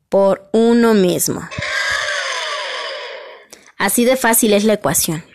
por 0.09 0.47
uno 0.53 0.93
mismo. 0.93 1.41
Así 3.77 4.05
de 4.05 4.15
fácil 4.15 4.53
es 4.53 4.63
la 4.63 4.73
ecuación. 4.73 5.25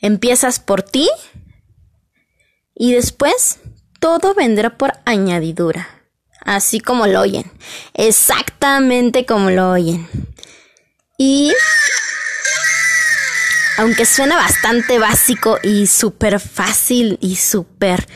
Empiezas 0.00 0.58
por 0.58 0.82
ti 0.82 1.08
y 2.74 2.92
después 2.92 3.60
todo 4.00 4.34
vendrá 4.34 4.76
por 4.76 4.94
añadidura. 5.04 5.88
Así 6.40 6.80
como 6.80 7.06
lo 7.06 7.20
oyen. 7.20 7.50
Exactamente 7.94 9.24
como 9.24 9.50
lo 9.50 9.70
oyen. 9.70 10.08
Y 11.16 11.52
aunque 13.78 14.04
suena 14.04 14.36
bastante 14.36 14.98
básico 14.98 15.58
y 15.62 15.86
súper 15.86 16.40
fácil 16.40 17.18
y 17.20 17.36
súper 17.36 18.06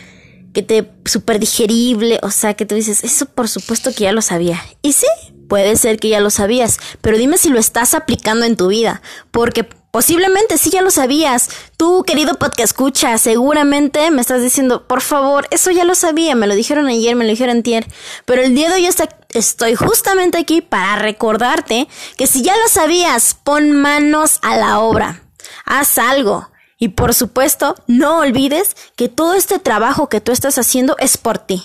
que 0.52 0.62
te 0.62 0.90
súper 1.06 1.38
digerible, 1.38 2.18
o 2.22 2.30
sea, 2.30 2.54
que 2.54 2.66
tú 2.66 2.74
dices, 2.74 3.04
eso 3.04 3.26
por 3.26 3.48
supuesto 3.48 3.94
que 3.94 4.04
ya 4.04 4.12
lo 4.12 4.20
sabía. 4.20 4.62
Y 4.82 4.92
sí, 4.92 5.06
puede 5.48 5.76
ser 5.76 5.98
que 5.98 6.10
ya 6.10 6.20
lo 6.20 6.30
sabías, 6.30 6.78
pero 7.00 7.16
dime 7.16 7.38
si 7.38 7.48
lo 7.48 7.58
estás 7.58 7.94
aplicando 7.94 8.44
en 8.44 8.56
tu 8.56 8.68
vida, 8.68 9.00
porque 9.30 9.66
Posiblemente 9.92 10.56
sí 10.56 10.70
ya 10.70 10.80
lo 10.80 10.90
sabías. 10.90 11.50
Tú, 11.76 12.02
querido 12.04 12.36
podcast 12.36 12.60
escucha, 12.60 13.18
seguramente 13.18 14.10
me 14.10 14.22
estás 14.22 14.40
diciendo, 14.40 14.88
por 14.88 15.02
favor, 15.02 15.46
eso 15.50 15.70
ya 15.70 15.84
lo 15.84 15.94
sabía, 15.94 16.34
me 16.34 16.46
lo 16.46 16.54
dijeron 16.54 16.86
ayer, 16.86 17.14
me 17.14 17.26
lo 17.26 17.30
dijeron 17.30 17.58
ayer. 17.58 17.86
Pero 18.24 18.40
el 18.40 18.54
día 18.54 18.70
de 18.70 18.76
hoy 18.76 18.88
estoy 19.34 19.74
justamente 19.74 20.38
aquí 20.38 20.62
para 20.62 20.96
recordarte 20.96 21.88
que 22.16 22.26
si 22.26 22.40
ya 22.40 22.56
lo 22.56 22.68
sabías, 22.68 23.34
pon 23.34 23.72
manos 23.72 24.38
a 24.40 24.56
la 24.56 24.78
obra. 24.80 25.21
Haz 25.64 25.98
algo. 25.98 26.48
Y 26.78 26.88
por 26.88 27.14
supuesto, 27.14 27.76
no 27.86 28.18
olvides 28.18 28.74
que 28.96 29.08
todo 29.08 29.34
este 29.34 29.60
trabajo 29.60 30.08
que 30.08 30.20
tú 30.20 30.32
estás 30.32 30.58
haciendo 30.58 30.96
es 30.98 31.16
por 31.16 31.38
ti. 31.38 31.62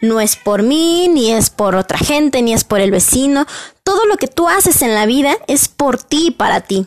No 0.00 0.20
es 0.20 0.36
por 0.36 0.62
mí, 0.62 1.08
ni 1.08 1.32
es 1.32 1.50
por 1.50 1.74
otra 1.74 1.98
gente, 1.98 2.42
ni 2.42 2.52
es 2.52 2.62
por 2.62 2.78
el 2.78 2.92
vecino. 2.92 3.46
Todo 3.82 4.06
lo 4.06 4.16
que 4.18 4.28
tú 4.28 4.48
haces 4.48 4.82
en 4.82 4.94
la 4.94 5.04
vida 5.04 5.36
es 5.48 5.66
por 5.66 6.00
ti 6.00 6.28
y 6.28 6.30
para 6.30 6.60
ti. 6.60 6.86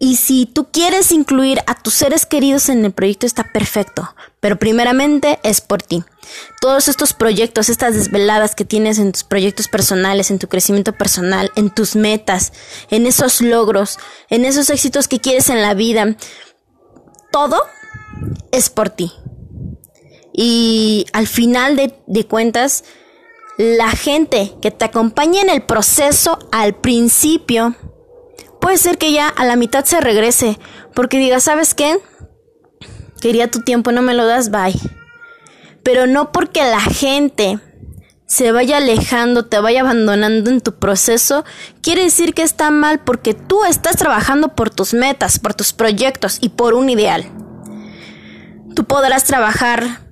Y 0.00 0.16
si 0.16 0.46
tú 0.46 0.68
quieres 0.70 1.10
incluir 1.10 1.60
a 1.66 1.74
tus 1.74 1.94
seres 1.94 2.24
queridos 2.24 2.68
en 2.68 2.84
el 2.84 2.92
proyecto 2.92 3.26
está 3.26 3.52
perfecto, 3.52 4.14
pero 4.40 4.58
primeramente 4.58 5.40
es 5.42 5.60
por 5.60 5.82
ti. 5.82 6.04
Todos 6.60 6.88
estos 6.88 7.12
proyectos, 7.14 7.68
estas 7.68 7.94
desveladas 7.94 8.54
que 8.54 8.64
tienes 8.64 8.98
en 8.98 9.12
tus 9.12 9.24
proyectos 9.24 9.66
personales, 9.66 10.30
en 10.30 10.38
tu 10.38 10.48
crecimiento 10.48 10.92
personal, 10.92 11.50
en 11.56 11.70
tus 11.70 11.96
metas, 11.96 12.52
en 12.90 13.06
esos 13.06 13.40
logros, 13.40 13.98
en 14.28 14.44
esos 14.44 14.70
éxitos 14.70 15.08
que 15.08 15.20
quieres 15.20 15.48
en 15.48 15.62
la 15.62 15.74
vida, 15.74 16.16
todo 17.32 17.60
es 18.52 18.70
por 18.70 18.90
ti. 18.90 19.12
Y 20.32 21.06
al 21.12 21.26
final 21.26 21.76
de, 22.06 22.26
cuentas, 22.26 22.84
la 23.56 23.90
gente 23.90 24.54
que 24.62 24.70
te 24.70 24.84
acompaña 24.84 25.40
en 25.40 25.50
el 25.50 25.62
proceso 25.62 26.38
al 26.52 26.76
principio, 26.76 27.74
puede 28.68 28.76
ser 28.76 28.98
que 28.98 29.12
ya 29.12 29.28
a 29.28 29.46
la 29.46 29.56
mitad 29.56 29.86
se 29.86 29.98
regrese, 29.98 30.58
porque 30.92 31.16
diga, 31.16 31.40
¿sabes 31.40 31.72
qué? 31.72 32.00
Quería 33.18 33.50
tu 33.50 33.62
tiempo, 33.62 33.92
no 33.92 34.02
me 34.02 34.12
lo 34.12 34.26
das, 34.26 34.50
bye. 34.50 34.78
Pero 35.82 36.06
no 36.06 36.32
porque 36.32 36.60
la 36.60 36.82
gente 36.82 37.58
se 38.26 38.52
vaya 38.52 38.76
alejando, 38.76 39.46
te 39.46 39.58
vaya 39.58 39.80
abandonando 39.80 40.50
en 40.50 40.60
tu 40.60 40.74
proceso, 40.78 41.46
quiere 41.80 42.02
decir 42.02 42.34
que 42.34 42.42
está 42.42 42.70
mal 42.70 43.00
porque 43.00 43.32
tú 43.32 43.64
estás 43.64 43.96
trabajando 43.96 44.54
por 44.54 44.68
tus 44.68 44.92
metas, 44.92 45.38
por 45.38 45.54
tus 45.54 45.72
proyectos 45.72 46.36
y 46.42 46.50
por 46.50 46.74
un 46.74 46.90
ideal. 46.90 47.24
Tú 48.74 48.84
podrás 48.84 49.24
trabajar 49.24 50.02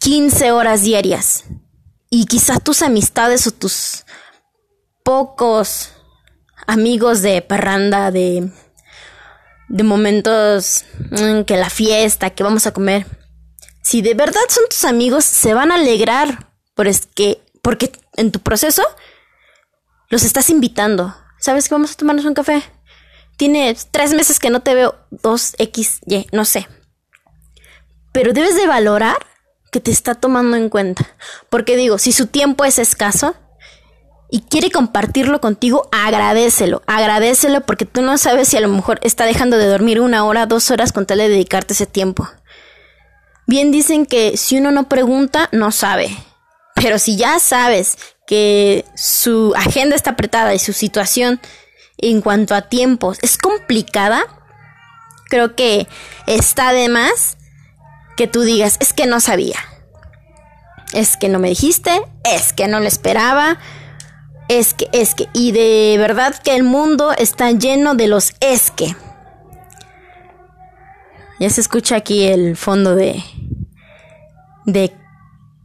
15 0.00 0.52
horas 0.52 0.80
diarias 0.80 1.44
y 2.08 2.24
quizás 2.24 2.62
tus 2.62 2.80
amistades 2.80 3.46
o 3.46 3.50
tus 3.50 4.06
pocos 5.02 5.93
amigos 6.66 7.22
de 7.22 7.42
parranda, 7.42 8.10
de, 8.10 8.50
de 9.68 9.82
momentos 9.82 10.84
mm, 11.10 11.42
que 11.42 11.56
la 11.56 11.70
fiesta, 11.70 12.30
que 12.30 12.42
vamos 12.42 12.66
a 12.66 12.72
comer. 12.72 13.06
Si 13.82 14.02
de 14.02 14.14
verdad 14.14 14.40
son 14.48 14.64
tus 14.68 14.84
amigos, 14.84 15.24
se 15.24 15.54
van 15.54 15.70
a 15.70 15.76
alegrar 15.76 16.48
por 16.74 16.86
es 16.86 17.06
que, 17.06 17.42
porque 17.62 17.92
en 18.16 18.32
tu 18.32 18.40
proceso 18.40 18.82
los 20.08 20.22
estás 20.22 20.50
invitando. 20.50 21.14
¿Sabes 21.38 21.68
que 21.68 21.74
vamos 21.74 21.92
a 21.92 21.96
tomarnos 21.96 22.24
un 22.24 22.34
café? 22.34 22.62
Tiene 23.36 23.76
tres 23.90 24.14
meses 24.14 24.38
que 24.38 24.50
no 24.50 24.60
te 24.60 24.74
veo, 24.74 24.94
dos 25.10 25.54
X, 25.58 26.00
Y, 26.06 26.26
no 26.32 26.44
sé. 26.44 26.68
Pero 28.12 28.32
debes 28.32 28.54
de 28.56 28.66
valorar 28.66 29.16
que 29.72 29.80
te 29.80 29.90
está 29.90 30.14
tomando 30.14 30.56
en 30.56 30.68
cuenta. 30.68 31.04
Porque 31.50 31.76
digo, 31.76 31.98
si 31.98 32.12
su 32.12 32.28
tiempo 32.28 32.64
es 32.64 32.78
escaso, 32.78 33.34
y 34.34 34.40
quiere 34.40 34.68
compartirlo 34.72 35.40
contigo, 35.40 35.88
agradecelo, 35.92 36.82
agradecelo 36.88 37.60
porque 37.60 37.84
tú 37.84 38.02
no 38.02 38.18
sabes 38.18 38.48
si 38.48 38.56
a 38.56 38.60
lo 38.60 38.66
mejor 38.66 38.98
está 39.04 39.26
dejando 39.26 39.56
de 39.56 39.68
dormir 39.68 40.00
una 40.00 40.24
hora, 40.24 40.46
dos 40.46 40.72
horas 40.72 40.90
con 40.90 41.06
tal 41.06 41.18
de 41.18 41.28
dedicarte 41.28 41.72
ese 41.72 41.86
tiempo. 41.86 42.28
Bien 43.46 43.70
dicen 43.70 44.06
que 44.06 44.36
si 44.36 44.58
uno 44.58 44.72
no 44.72 44.88
pregunta, 44.88 45.48
no 45.52 45.70
sabe. 45.70 46.08
Pero 46.74 46.98
si 46.98 47.16
ya 47.16 47.38
sabes 47.38 47.96
que 48.26 48.84
su 48.96 49.54
agenda 49.54 49.94
está 49.94 50.10
apretada 50.10 50.52
y 50.52 50.58
su 50.58 50.72
situación 50.72 51.40
en 51.98 52.20
cuanto 52.20 52.56
a 52.56 52.62
tiempos 52.62 53.18
es 53.22 53.38
complicada, 53.38 54.24
creo 55.28 55.54
que 55.54 55.86
está 56.26 56.72
de 56.72 56.88
más 56.88 57.36
que 58.16 58.26
tú 58.26 58.40
digas, 58.40 58.78
es 58.80 58.92
que 58.92 59.06
no 59.06 59.20
sabía. 59.20 59.60
Es 60.92 61.16
que 61.16 61.28
no 61.28 61.38
me 61.38 61.50
dijiste, 61.50 62.02
es 62.24 62.52
que 62.52 62.66
no 62.66 62.80
lo 62.80 62.88
esperaba, 62.88 63.60
es 64.48 64.74
que, 64.74 64.88
es 64.92 65.14
que, 65.14 65.28
y 65.32 65.52
de 65.52 65.96
verdad 65.98 66.34
que 66.42 66.54
el 66.54 66.64
mundo 66.64 67.12
está 67.16 67.50
lleno 67.52 67.94
de 67.94 68.08
los 68.08 68.34
es 68.40 68.70
que. 68.70 68.94
Ya 71.40 71.50
se 71.50 71.60
escucha 71.60 71.96
aquí 71.96 72.24
el 72.24 72.56
fondo 72.56 72.94
de, 72.94 73.22
de 74.66 74.92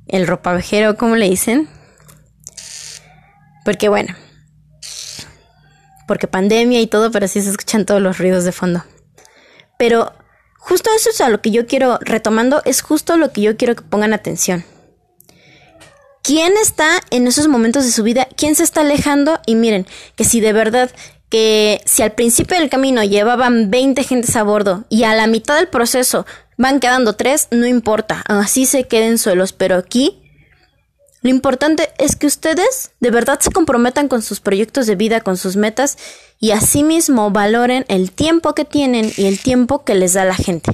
el 0.07 0.27
ropavejero, 0.27 0.97
¿cómo 0.97 1.15
le 1.15 1.29
dicen? 1.29 1.69
Porque 3.63 3.89
bueno, 3.89 4.15
porque 6.07 6.27
pandemia 6.27 6.81
y 6.81 6.87
todo, 6.87 7.11
pero 7.11 7.27
sí 7.27 7.41
se 7.41 7.51
escuchan 7.51 7.85
todos 7.85 8.01
los 8.01 8.17
ruidos 8.17 8.43
de 8.45 8.51
fondo. 8.51 8.83
Pero 9.77 10.13
justo 10.57 10.89
eso 10.95 11.11
es 11.11 11.21
a 11.21 11.29
lo 11.29 11.41
que 11.41 11.51
yo 11.51 11.67
quiero, 11.67 11.99
retomando, 12.01 12.61
es 12.65 12.81
justo 12.81 13.15
lo 13.17 13.31
que 13.31 13.41
yo 13.41 13.57
quiero 13.57 13.75
que 13.75 13.83
pongan 13.83 14.13
atención 14.13 14.65
quién 16.29 16.53
está 16.61 17.01
en 17.09 17.25
esos 17.25 17.47
momentos 17.47 17.85
de 17.85 17.91
su 17.91 18.03
vida, 18.03 18.27
quién 18.37 18.53
se 18.53 18.61
está 18.61 18.81
alejando 18.81 19.39
y 19.47 19.55
miren, 19.55 19.87
que 20.15 20.23
si 20.23 20.41
de 20.41 20.53
verdad 20.53 20.91
que 21.27 21.81
si 21.85 22.03
al 22.03 22.11
principio 22.11 22.55
del 22.55 22.69
camino 22.69 23.03
llevaban 23.03 23.71
20 23.71 24.03
gentes 24.03 24.35
a 24.35 24.43
bordo 24.43 24.85
y 24.89 25.05
a 25.05 25.15
la 25.15 25.25
mitad 25.25 25.55
del 25.55 25.69
proceso 25.69 26.27
van 26.55 26.79
quedando 26.79 27.13
3, 27.13 27.47
no 27.49 27.65
importa, 27.65 28.23
así 28.27 28.67
se 28.67 28.83
queden 28.83 29.17
solos, 29.17 29.53
pero 29.53 29.75
aquí 29.75 30.21
lo 31.23 31.31
importante 31.31 31.89
es 31.97 32.15
que 32.15 32.27
ustedes 32.27 32.91
de 32.99 33.09
verdad 33.09 33.39
se 33.39 33.49
comprometan 33.49 34.07
con 34.07 34.21
sus 34.21 34.39
proyectos 34.39 34.85
de 34.85 34.95
vida, 34.95 35.21
con 35.21 35.35
sus 35.35 35.55
metas 35.55 35.97
y 36.39 36.51
asimismo 36.51 37.31
valoren 37.31 37.85
el 37.87 38.11
tiempo 38.11 38.53
que 38.53 38.65
tienen 38.65 39.11
y 39.17 39.25
el 39.25 39.39
tiempo 39.39 39.83
que 39.83 39.95
les 39.95 40.13
da 40.13 40.25
la 40.25 40.35
gente. 40.35 40.73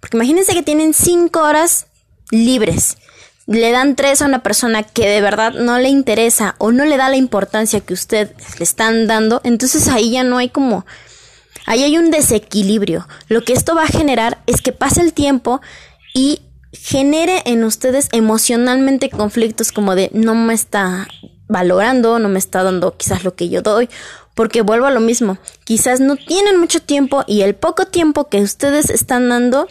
Porque 0.00 0.16
imagínense 0.16 0.52
que 0.52 0.64
tienen 0.64 0.94
5 0.94 1.38
horas 1.38 1.86
libres 2.32 2.96
le 3.46 3.70
dan 3.70 3.94
tres 3.94 4.22
a 4.22 4.26
una 4.26 4.42
persona 4.42 4.82
que 4.82 5.08
de 5.08 5.20
verdad 5.20 5.54
no 5.54 5.78
le 5.78 5.88
interesa 5.88 6.56
o 6.58 6.72
no 6.72 6.84
le 6.84 6.96
da 6.96 7.08
la 7.08 7.16
importancia 7.16 7.80
que 7.80 7.94
usted 7.94 8.32
le 8.58 8.64
están 8.64 9.06
dando, 9.06 9.40
entonces 9.44 9.88
ahí 9.88 10.12
ya 10.12 10.24
no 10.24 10.38
hay 10.38 10.48
como... 10.48 10.84
Ahí 11.68 11.82
hay 11.82 11.98
un 11.98 12.12
desequilibrio. 12.12 13.08
Lo 13.26 13.42
que 13.42 13.52
esto 13.52 13.74
va 13.74 13.82
a 13.82 13.88
generar 13.88 14.38
es 14.46 14.62
que 14.62 14.70
pase 14.70 15.00
el 15.00 15.12
tiempo 15.12 15.60
y 16.14 16.42
genere 16.72 17.42
en 17.44 17.64
ustedes 17.64 18.08
emocionalmente 18.12 19.10
conflictos 19.10 19.72
como 19.72 19.96
de 19.96 20.10
no 20.12 20.36
me 20.36 20.54
está 20.54 21.08
valorando, 21.48 22.20
no 22.20 22.28
me 22.28 22.38
está 22.38 22.62
dando 22.62 22.96
quizás 22.96 23.24
lo 23.24 23.34
que 23.34 23.48
yo 23.48 23.62
doy, 23.62 23.88
porque 24.34 24.62
vuelvo 24.62 24.86
a 24.86 24.90
lo 24.90 25.00
mismo, 25.00 25.38
quizás 25.64 26.00
no 26.00 26.16
tienen 26.16 26.60
mucho 26.60 26.80
tiempo 26.80 27.24
y 27.26 27.42
el 27.42 27.54
poco 27.54 27.86
tiempo 27.86 28.28
que 28.28 28.42
ustedes 28.42 28.90
están 28.90 29.28
dando, 29.28 29.66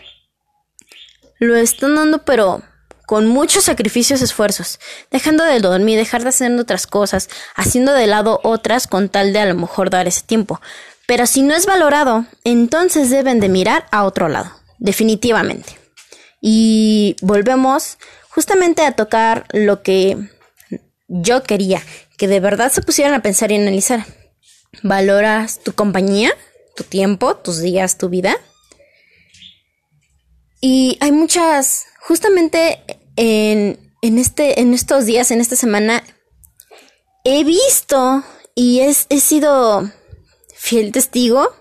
lo 1.39 1.55
están 1.55 1.95
dando 1.95 2.25
pero 2.25 2.61
con 3.06 3.28
muchos 3.28 3.65
sacrificios 3.65 4.22
y 4.22 4.24
esfuerzos, 4.24 4.80
dejando 5.12 5.44
de 5.44 5.60
dormir, 5.60 5.98
dejar 5.98 6.24
de 6.24 6.30
hacer 6.30 6.52
otras 6.60 6.88
cosas, 6.88 7.30
haciendo 7.56 7.94
de 7.94 8.08
lado 8.08 8.39
otras 8.44 8.88
con 8.88 9.10
tal 9.10 9.34
de 9.34 9.39
a 9.39 9.46
lo 9.46 9.56
mejor 9.56 9.89
dar 9.89 10.08
ese 10.08 10.22
tiempo. 10.22 10.62
Pero 11.08 11.28
si 11.28 11.41
no 11.41 11.56
es 11.56 11.65
valorado, 11.65 12.26
entonces 12.44 13.10
deben 13.10 13.39
de 13.39 13.50
mirar 13.50 13.86
a 13.91 14.04
otro 14.06 14.28
lado, 14.28 14.52
definitivamente. 14.80 15.78
Y 16.41 17.15
volvemos 17.22 17.98
justamente 18.30 18.84
a 18.84 18.94
tocar 18.94 19.46
lo 19.52 19.82
que 19.84 20.18
yo 21.08 21.44
quería, 21.44 21.82
que 22.18 22.28
de 22.28 22.39
verdad 22.39 22.72
se 22.72 22.82
pusieran 22.82 23.13
a 23.13 23.22
pensar 23.22 23.52
y 23.52 23.56
analizar. 23.56 24.06
¿Valoras 24.84 25.60
tu 25.60 25.74
compañía, 25.74 26.32
tu 26.76 26.84
tiempo, 26.84 27.36
tus 27.36 27.62
días, 27.62 27.98
tu 27.98 28.10
vida? 28.10 28.36
Y 30.60 30.98
hay 31.02 31.12
muchas 31.12 31.86
justamente 32.02 32.84
en, 33.15 33.78
este, 34.01 34.60
en 34.62 34.73
estos 34.73 35.06
días, 35.06 35.32
en 35.32 35.41
esta 35.41 35.56
semana, 35.56 36.04
he 37.23 37.43
visto 37.43 38.23
y 38.56 38.82
he 38.82 39.19
sido 39.19 39.89
fiel 40.56 40.91
testigo 40.91 41.54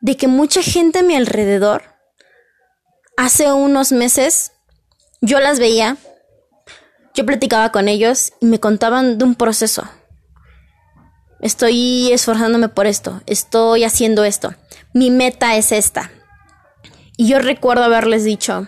de 0.00 0.16
que 0.16 0.26
mucha 0.26 0.62
gente 0.62 0.98
a 0.98 1.02
mi 1.02 1.14
alrededor, 1.14 1.84
hace 3.16 3.52
unos 3.52 3.92
meses, 3.92 4.52
yo 5.20 5.38
las 5.38 5.60
veía, 5.60 5.96
yo 7.14 7.24
platicaba 7.24 7.70
con 7.70 7.88
ellos 7.88 8.32
y 8.40 8.46
me 8.46 8.58
contaban 8.58 9.18
de 9.18 9.24
un 9.24 9.36
proceso. 9.36 9.88
Estoy 11.40 12.12
esforzándome 12.12 12.68
por 12.68 12.86
esto, 12.86 13.22
estoy 13.26 13.84
haciendo 13.84 14.24
esto, 14.24 14.54
mi 14.92 15.10
meta 15.10 15.56
es 15.56 15.70
esta. 15.70 16.10
Y 17.16 17.28
yo 17.28 17.38
recuerdo 17.38 17.84
haberles 17.84 18.24
dicho, 18.24 18.66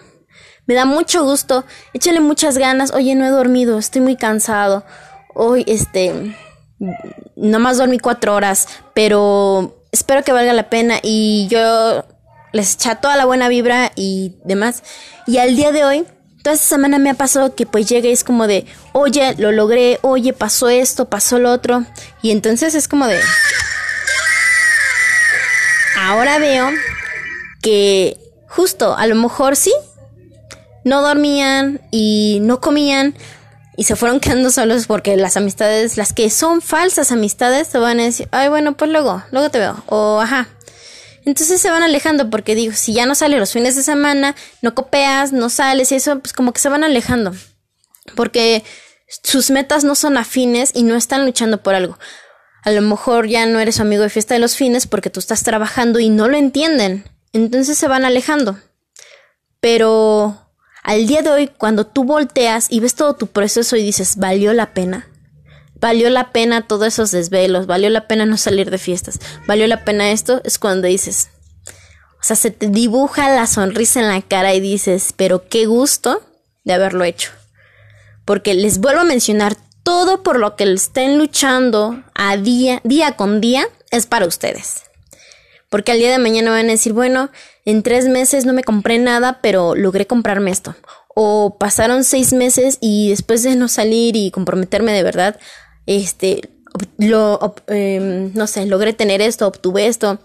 me 0.66 0.74
da 0.74 0.84
mucho 0.84 1.24
gusto. 1.24 1.64
Échale 1.92 2.20
muchas 2.20 2.58
ganas. 2.58 2.92
Oye, 2.92 3.14
no 3.14 3.26
he 3.26 3.30
dormido, 3.30 3.78
estoy 3.78 4.00
muy 4.00 4.16
cansado. 4.16 4.84
Hoy, 5.34 5.64
este, 5.66 6.36
nomás 7.36 7.78
dormí 7.78 7.98
cuatro 7.98 8.34
horas, 8.34 8.68
pero 8.94 9.84
espero 9.92 10.22
que 10.22 10.32
valga 10.32 10.52
la 10.52 10.70
pena 10.70 10.98
y 11.02 11.48
yo 11.48 12.04
les 12.52 12.74
echa 12.74 12.96
toda 12.96 13.16
la 13.16 13.24
buena 13.24 13.48
vibra 13.48 13.92
y 13.96 14.36
demás. 14.44 14.82
Y 15.26 15.38
al 15.38 15.56
día 15.56 15.72
de 15.72 15.84
hoy, 15.84 16.06
toda 16.42 16.54
esta 16.54 16.68
semana 16.68 16.98
me 16.98 17.10
ha 17.10 17.14
pasado 17.14 17.54
que 17.54 17.66
pues 17.66 17.88
llega 17.88 18.08
y 18.08 18.12
es 18.12 18.22
como 18.22 18.46
de, 18.46 18.66
oye, 18.92 19.34
lo 19.38 19.50
logré, 19.50 19.98
oye, 20.02 20.32
pasó 20.32 20.68
esto, 20.68 21.06
pasó 21.06 21.38
lo 21.38 21.50
otro. 21.50 21.84
Y 22.22 22.30
entonces 22.30 22.74
es 22.74 22.86
como 22.88 23.06
de... 23.06 23.20
Ahora 25.96 26.38
veo 26.38 26.70
que 27.62 28.18
justo, 28.46 28.94
a 28.96 29.06
lo 29.06 29.14
mejor 29.14 29.56
sí, 29.56 29.72
no 30.84 31.02
dormían 31.02 31.80
y 31.90 32.38
no 32.42 32.60
comían 32.60 33.14
y 33.76 33.84
se 33.84 33.96
fueron 33.96 34.20
quedando 34.20 34.50
solos 34.50 34.86
porque 34.86 35.16
las 35.16 35.36
amistades, 35.36 35.96
las 35.96 36.12
que 36.12 36.30
son 36.30 36.60
falsas 36.60 37.10
amistades, 37.10 37.70
te 37.70 37.78
van 37.78 38.00
a 38.00 38.04
decir, 38.04 38.28
ay, 38.30 38.48
bueno, 38.48 38.76
pues 38.76 38.90
luego, 38.90 39.22
luego 39.32 39.50
te 39.50 39.58
veo, 39.58 39.82
o 39.86 40.20
ajá. 40.20 40.48
Entonces 41.24 41.60
se 41.60 41.70
van 41.70 41.82
alejando 41.82 42.28
porque 42.30 42.54
digo, 42.54 42.74
si 42.74 42.92
ya 42.92 43.06
no 43.06 43.14
sales 43.14 43.40
los 43.40 43.52
fines 43.52 43.76
de 43.76 43.82
semana, 43.82 44.34
no 44.60 44.74
copeas, 44.74 45.32
no 45.32 45.48
sales 45.48 45.90
y 45.90 45.96
eso, 45.96 46.20
pues 46.20 46.32
como 46.32 46.52
que 46.52 46.60
se 46.60 46.68
van 46.68 46.84
alejando. 46.84 47.34
Porque 48.14 48.62
sus 49.22 49.50
metas 49.50 49.84
no 49.84 49.94
son 49.94 50.18
afines 50.18 50.70
y 50.74 50.82
no 50.82 50.96
están 50.96 51.24
luchando 51.24 51.62
por 51.62 51.74
algo. 51.74 51.98
A 52.62 52.70
lo 52.70 52.82
mejor 52.82 53.26
ya 53.26 53.46
no 53.46 53.58
eres 53.58 53.80
amigo 53.80 54.02
de 54.02 54.10
fiesta 54.10 54.34
de 54.34 54.40
los 54.40 54.56
fines 54.56 54.86
porque 54.86 55.10
tú 55.10 55.18
estás 55.20 55.42
trabajando 55.42 55.98
y 55.98 56.10
no 56.10 56.28
lo 56.28 56.36
entienden. 56.36 57.04
Entonces 57.32 57.78
se 57.78 57.88
van 57.88 58.04
alejando. 58.04 58.58
Pero 59.60 60.43
al 60.84 61.06
día 61.06 61.22
de 61.22 61.30
hoy, 61.30 61.48
cuando 61.48 61.86
tú 61.86 62.04
volteas 62.04 62.66
y 62.70 62.78
ves 62.78 62.94
todo 62.94 63.14
tu 63.14 63.26
proceso 63.26 63.74
y 63.74 63.82
dices, 63.82 64.16
valió 64.18 64.52
la 64.52 64.74
pena, 64.74 65.08
valió 65.80 66.10
la 66.10 66.30
pena 66.30 66.66
todos 66.66 66.86
esos 66.86 67.10
desvelos, 67.10 67.66
valió 67.66 67.88
la 67.88 68.06
pena 68.06 68.26
no 68.26 68.36
salir 68.36 68.70
de 68.70 68.76
fiestas, 68.76 69.18
valió 69.46 69.66
la 69.66 69.84
pena 69.84 70.10
esto, 70.10 70.42
es 70.44 70.58
cuando 70.58 70.86
dices, 70.86 71.30
o 72.20 72.22
sea, 72.22 72.36
se 72.36 72.50
te 72.50 72.68
dibuja 72.68 73.34
la 73.34 73.46
sonrisa 73.46 74.00
en 74.00 74.08
la 74.08 74.20
cara 74.20 74.54
y 74.54 74.60
dices, 74.60 75.14
pero 75.16 75.48
qué 75.48 75.64
gusto 75.64 76.22
de 76.64 76.74
haberlo 76.74 77.04
hecho. 77.04 77.30
Porque 78.26 78.52
les 78.52 78.78
vuelvo 78.78 79.00
a 79.00 79.04
mencionar, 79.04 79.56
todo 79.82 80.22
por 80.22 80.38
lo 80.38 80.54
que 80.56 80.64
estén 80.70 81.16
luchando 81.16 82.02
a 82.14 82.36
día, 82.36 82.80
día 82.84 83.16
con 83.16 83.40
día, 83.40 83.66
es 83.90 84.06
para 84.06 84.26
ustedes. 84.26 84.84
Porque 85.74 85.90
al 85.90 85.98
día 85.98 86.12
de 86.12 86.20
mañana 86.20 86.52
van 86.52 86.66
a 86.66 86.70
decir, 86.70 86.92
bueno, 86.92 87.32
en 87.64 87.82
tres 87.82 88.06
meses 88.06 88.46
no 88.46 88.52
me 88.52 88.62
compré 88.62 88.98
nada, 88.98 89.40
pero 89.42 89.74
logré 89.74 90.06
comprarme 90.06 90.52
esto. 90.52 90.76
O 91.16 91.58
pasaron 91.58 92.04
seis 92.04 92.32
meses 92.32 92.78
y 92.80 93.10
después 93.10 93.42
de 93.42 93.56
no 93.56 93.66
salir 93.66 94.14
y 94.14 94.30
comprometerme 94.30 94.92
de 94.92 95.02
verdad, 95.02 95.36
este, 95.86 96.48
lo, 96.96 97.56
em, 97.66 98.32
no 98.34 98.46
sé, 98.46 98.66
logré 98.66 98.92
tener 98.92 99.20
esto, 99.20 99.48
obtuve 99.48 99.88
esto. 99.88 100.20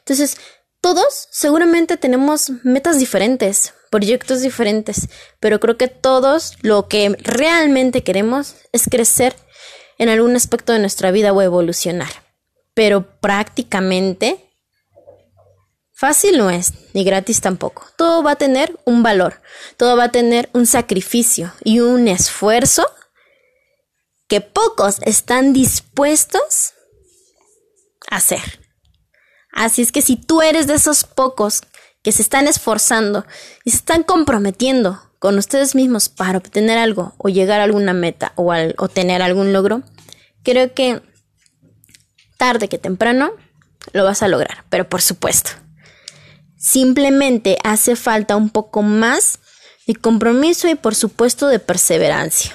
Entonces, 0.00 0.36
todos 0.82 1.28
seguramente 1.30 1.96
tenemos 1.96 2.50
metas 2.62 2.98
diferentes, 2.98 3.72
proyectos 3.90 4.42
diferentes, 4.42 5.08
pero 5.40 5.58
creo 5.58 5.78
que 5.78 5.88
todos 5.88 6.58
lo 6.60 6.86
que 6.86 7.16
realmente 7.22 8.02
queremos 8.02 8.56
es 8.72 8.90
crecer 8.90 9.34
en 9.96 10.10
algún 10.10 10.36
aspecto 10.36 10.74
de 10.74 10.80
nuestra 10.80 11.12
vida 11.12 11.32
o 11.32 11.40
evolucionar. 11.40 12.10
Pero 12.74 13.18
prácticamente 13.20 14.48
Fácil 16.00 16.38
no 16.38 16.48
es, 16.48 16.72
ni 16.94 17.04
gratis 17.04 17.42
tampoco. 17.42 17.84
Todo 17.98 18.22
va 18.22 18.30
a 18.30 18.36
tener 18.36 18.74
un 18.86 19.02
valor, 19.02 19.42
todo 19.76 19.98
va 19.98 20.04
a 20.04 20.10
tener 20.10 20.48
un 20.54 20.64
sacrificio 20.64 21.52
y 21.62 21.80
un 21.80 22.08
esfuerzo 22.08 22.86
que 24.26 24.40
pocos 24.40 24.96
están 25.02 25.52
dispuestos 25.52 26.72
a 28.10 28.16
hacer. 28.16 28.66
Así 29.52 29.82
es 29.82 29.92
que 29.92 30.00
si 30.00 30.16
tú 30.16 30.40
eres 30.40 30.66
de 30.66 30.72
esos 30.72 31.04
pocos 31.04 31.64
que 32.02 32.12
se 32.12 32.22
están 32.22 32.48
esforzando 32.48 33.26
y 33.66 33.72
se 33.72 33.76
están 33.76 34.02
comprometiendo 34.02 35.02
con 35.18 35.36
ustedes 35.36 35.74
mismos 35.74 36.08
para 36.08 36.38
obtener 36.38 36.78
algo 36.78 37.12
o 37.18 37.28
llegar 37.28 37.60
a 37.60 37.64
alguna 37.64 37.92
meta 37.92 38.32
o, 38.36 38.54
o 38.54 38.88
tener 38.88 39.20
algún 39.20 39.52
logro, 39.52 39.82
creo 40.44 40.72
que 40.72 41.02
tarde 42.38 42.70
que 42.70 42.78
temprano 42.78 43.32
lo 43.92 44.04
vas 44.04 44.22
a 44.22 44.28
lograr, 44.28 44.64
pero 44.70 44.88
por 44.88 45.02
supuesto 45.02 45.50
Simplemente 46.60 47.56
hace 47.64 47.96
falta 47.96 48.36
un 48.36 48.50
poco 48.50 48.82
más 48.82 49.38
de 49.86 49.94
compromiso 49.94 50.68
y 50.68 50.74
por 50.74 50.94
supuesto 50.94 51.48
de 51.48 51.58
perseverancia. 51.58 52.52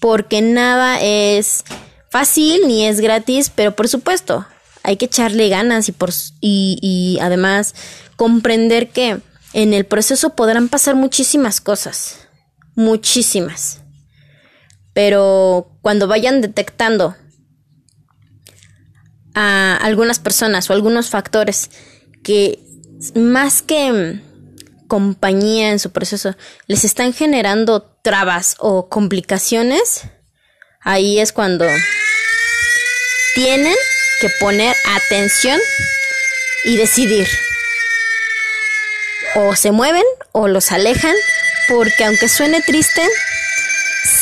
Porque 0.00 0.40
nada 0.40 0.98
es 1.02 1.62
fácil 2.10 2.66
ni 2.66 2.86
es 2.86 3.00
gratis, 3.00 3.52
pero 3.54 3.76
por 3.76 3.88
supuesto 3.88 4.46
hay 4.82 4.96
que 4.96 5.04
echarle 5.04 5.50
ganas 5.50 5.86
y, 5.90 5.92
por, 5.92 6.10
y, 6.40 6.78
y 6.80 7.18
además 7.20 7.74
comprender 8.16 8.88
que 8.88 9.20
en 9.52 9.74
el 9.74 9.84
proceso 9.84 10.30
podrán 10.30 10.70
pasar 10.70 10.94
muchísimas 10.94 11.60
cosas. 11.60 12.16
Muchísimas. 12.74 13.82
Pero 14.94 15.78
cuando 15.82 16.06
vayan 16.06 16.40
detectando 16.40 17.14
a 19.34 19.76
algunas 19.76 20.20
personas 20.20 20.70
o 20.70 20.72
algunos 20.72 21.10
factores 21.10 21.70
que 22.22 22.65
más 23.14 23.62
que 23.62 23.92
mm, 23.92 24.86
compañía 24.86 25.70
en 25.70 25.78
su 25.78 25.90
proceso, 25.90 26.36
les 26.66 26.84
están 26.84 27.12
generando 27.12 27.82
trabas 28.02 28.54
o 28.58 28.88
complicaciones, 28.88 30.02
ahí 30.80 31.18
es 31.18 31.32
cuando 31.32 31.66
tienen 33.34 33.74
que 34.20 34.30
poner 34.40 34.74
atención 34.96 35.60
y 36.64 36.76
decidir. 36.76 37.28
O 39.34 39.54
se 39.54 39.70
mueven 39.70 40.04
o 40.32 40.48
los 40.48 40.72
alejan, 40.72 41.14
porque 41.68 42.04
aunque 42.04 42.28
suene 42.28 42.62
triste, 42.62 43.02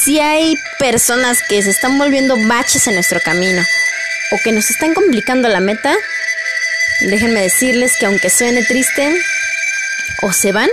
si 0.04 0.18
hay 0.18 0.56
personas 0.78 1.42
que 1.48 1.62
se 1.62 1.70
están 1.70 1.98
volviendo 1.98 2.36
baches 2.48 2.86
en 2.88 2.94
nuestro 2.94 3.20
camino 3.20 3.62
o 4.32 4.36
que 4.42 4.52
nos 4.52 4.70
están 4.70 4.94
complicando 4.94 5.48
la 5.48 5.60
meta, 5.60 5.94
déjenme 7.00 7.40
decirles 7.40 7.96
que 7.98 8.06
aunque 8.06 8.30
suene 8.30 8.64
triste, 8.64 9.14
o 10.22 10.32
se 10.32 10.52
van 10.52 10.70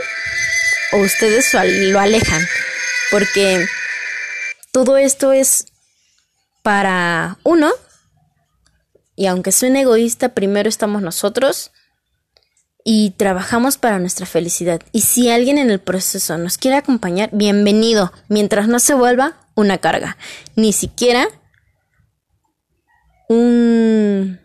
o 0.93 0.97
ustedes 0.97 1.53
lo 1.53 1.99
alejan, 1.99 2.45
porque 3.11 3.65
todo 4.71 4.97
esto 4.97 5.31
es 5.31 5.65
para 6.63 7.37
uno, 7.43 7.71
y 9.15 9.27
aunque 9.27 9.51
suene 9.51 9.81
egoísta, 9.81 10.29
primero 10.33 10.67
estamos 10.67 11.01
nosotros 11.01 11.71
y 12.83 13.11
trabajamos 13.11 13.77
para 13.77 13.99
nuestra 13.99 14.25
felicidad. 14.25 14.81
Y 14.91 15.01
si 15.01 15.29
alguien 15.29 15.57
en 15.57 15.69
el 15.69 15.79
proceso 15.79 16.37
nos 16.37 16.57
quiere 16.57 16.77
acompañar, 16.77 17.29
bienvenido, 17.31 18.11
mientras 18.29 18.67
no 18.67 18.79
se 18.79 18.95
vuelva 18.95 19.37
una 19.55 19.77
carga, 19.77 20.17
ni 20.55 20.73
siquiera 20.73 21.27
un 23.29 24.40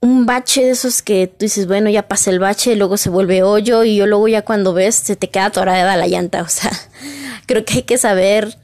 un 0.00 0.26
bache 0.26 0.64
de 0.64 0.70
esos 0.70 1.02
que 1.02 1.26
tú 1.26 1.44
dices, 1.44 1.66
bueno, 1.66 1.90
ya 1.90 2.06
pasé 2.06 2.30
el 2.30 2.38
bache, 2.38 2.76
luego 2.76 2.96
se 2.96 3.10
vuelve 3.10 3.42
hoyo 3.42 3.84
y 3.84 3.96
yo 3.96 4.06
luego 4.06 4.28
ya 4.28 4.42
cuando 4.42 4.72
ves 4.72 4.94
se 4.94 5.16
te 5.16 5.28
queda 5.30 5.46
atorada 5.46 5.96
la 5.96 6.06
llanta. 6.06 6.42
O 6.48 6.48
sea, 6.48 6.70
creo 7.46 7.64
que 7.64 7.74
hay 7.74 7.82
que 7.82 7.98
saber, 7.98 8.58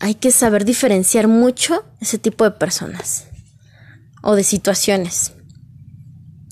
hay 0.00 0.14
que 0.14 0.30
saber 0.30 0.64
diferenciar 0.64 1.28
mucho 1.28 1.84
ese 2.00 2.18
tipo 2.18 2.44
de 2.44 2.52
personas 2.52 3.26
o 4.22 4.34
de 4.34 4.44
situaciones. 4.44 5.32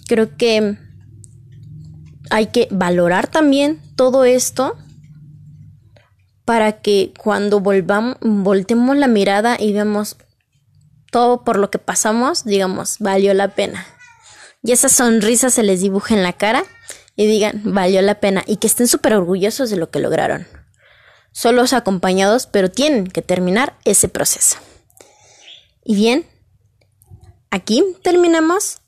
Creo 0.07 0.37
que 0.37 0.79
hay 2.31 2.47
que 2.47 2.69
valorar 2.71 3.27
también 3.27 3.81
todo 3.97 4.25
esto 4.25 4.77
para 6.45 6.81
que 6.81 7.13
cuando 7.19 7.61
volvamos, 7.61 8.17
voltemos 8.23 8.97
la 8.97 9.09
mirada 9.09 9.57
y 9.61 9.73
vemos, 9.73 10.17
todo 11.11 11.45
por 11.45 11.59
lo 11.59 11.71
que 11.71 11.79
pasamos, 11.79 12.45
digamos, 12.45 12.99
valió 12.99 13.35
la 13.35 13.49
pena. 13.49 13.87
Y 14.63 14.73
esa 14.73 14.89
sonrisa 14.89 15.51
se 15.51 15.63
les 15.63 15.81
dibuje 15.81 16.15
en 16.15 16.23
la 16.23 16.33
cara 16.33 16.65
y 17.17 17.27
digan, 17.27 17.63
valió 17.65 18.03
la 18.03 18.21
pena 18.21 18.45
y 18.47 18.57
que 18.57 18.67
estén 18.67 18.89
súper 18.89 19.15
orgullosos 19.15 19.71
de 19.71 19.77
lo 19.77 19.91
que 19.91 20.01
lograron. 20.01 20.47
Solos 21.33 21.73
acompañados, 21.73 22.47
pero 22.47 22.71
tienen 22.71 23.07
que 23.07 23.23
terminar 23.23 23.77
ese 23.85 24.09
proceso. 24.09 24.59
Y 25.85 25.95
bien, 25.95 26.27
aquí 27.51 27.85
terminamos 28.03 28.79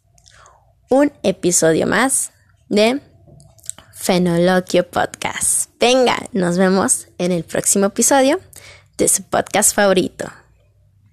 un 0.89 1.13
episodio 1.23 1.87
más 1.87 2.33
de 2.69 3.01
Fenoloquio 3.95 4.89
Podcast. 4.89 5.71
Venga, 5.79 6.17
nos 6.33 6.59
vemos 6.59 7.09
en 7.19 7.33
el 7.33 7.45
próximo 7.45 7.87
episodio 7.87 8.41
de 8.97 9.09
su 9.09 9.23
podcast 9.23 9.75
favorito. 9.75 10.31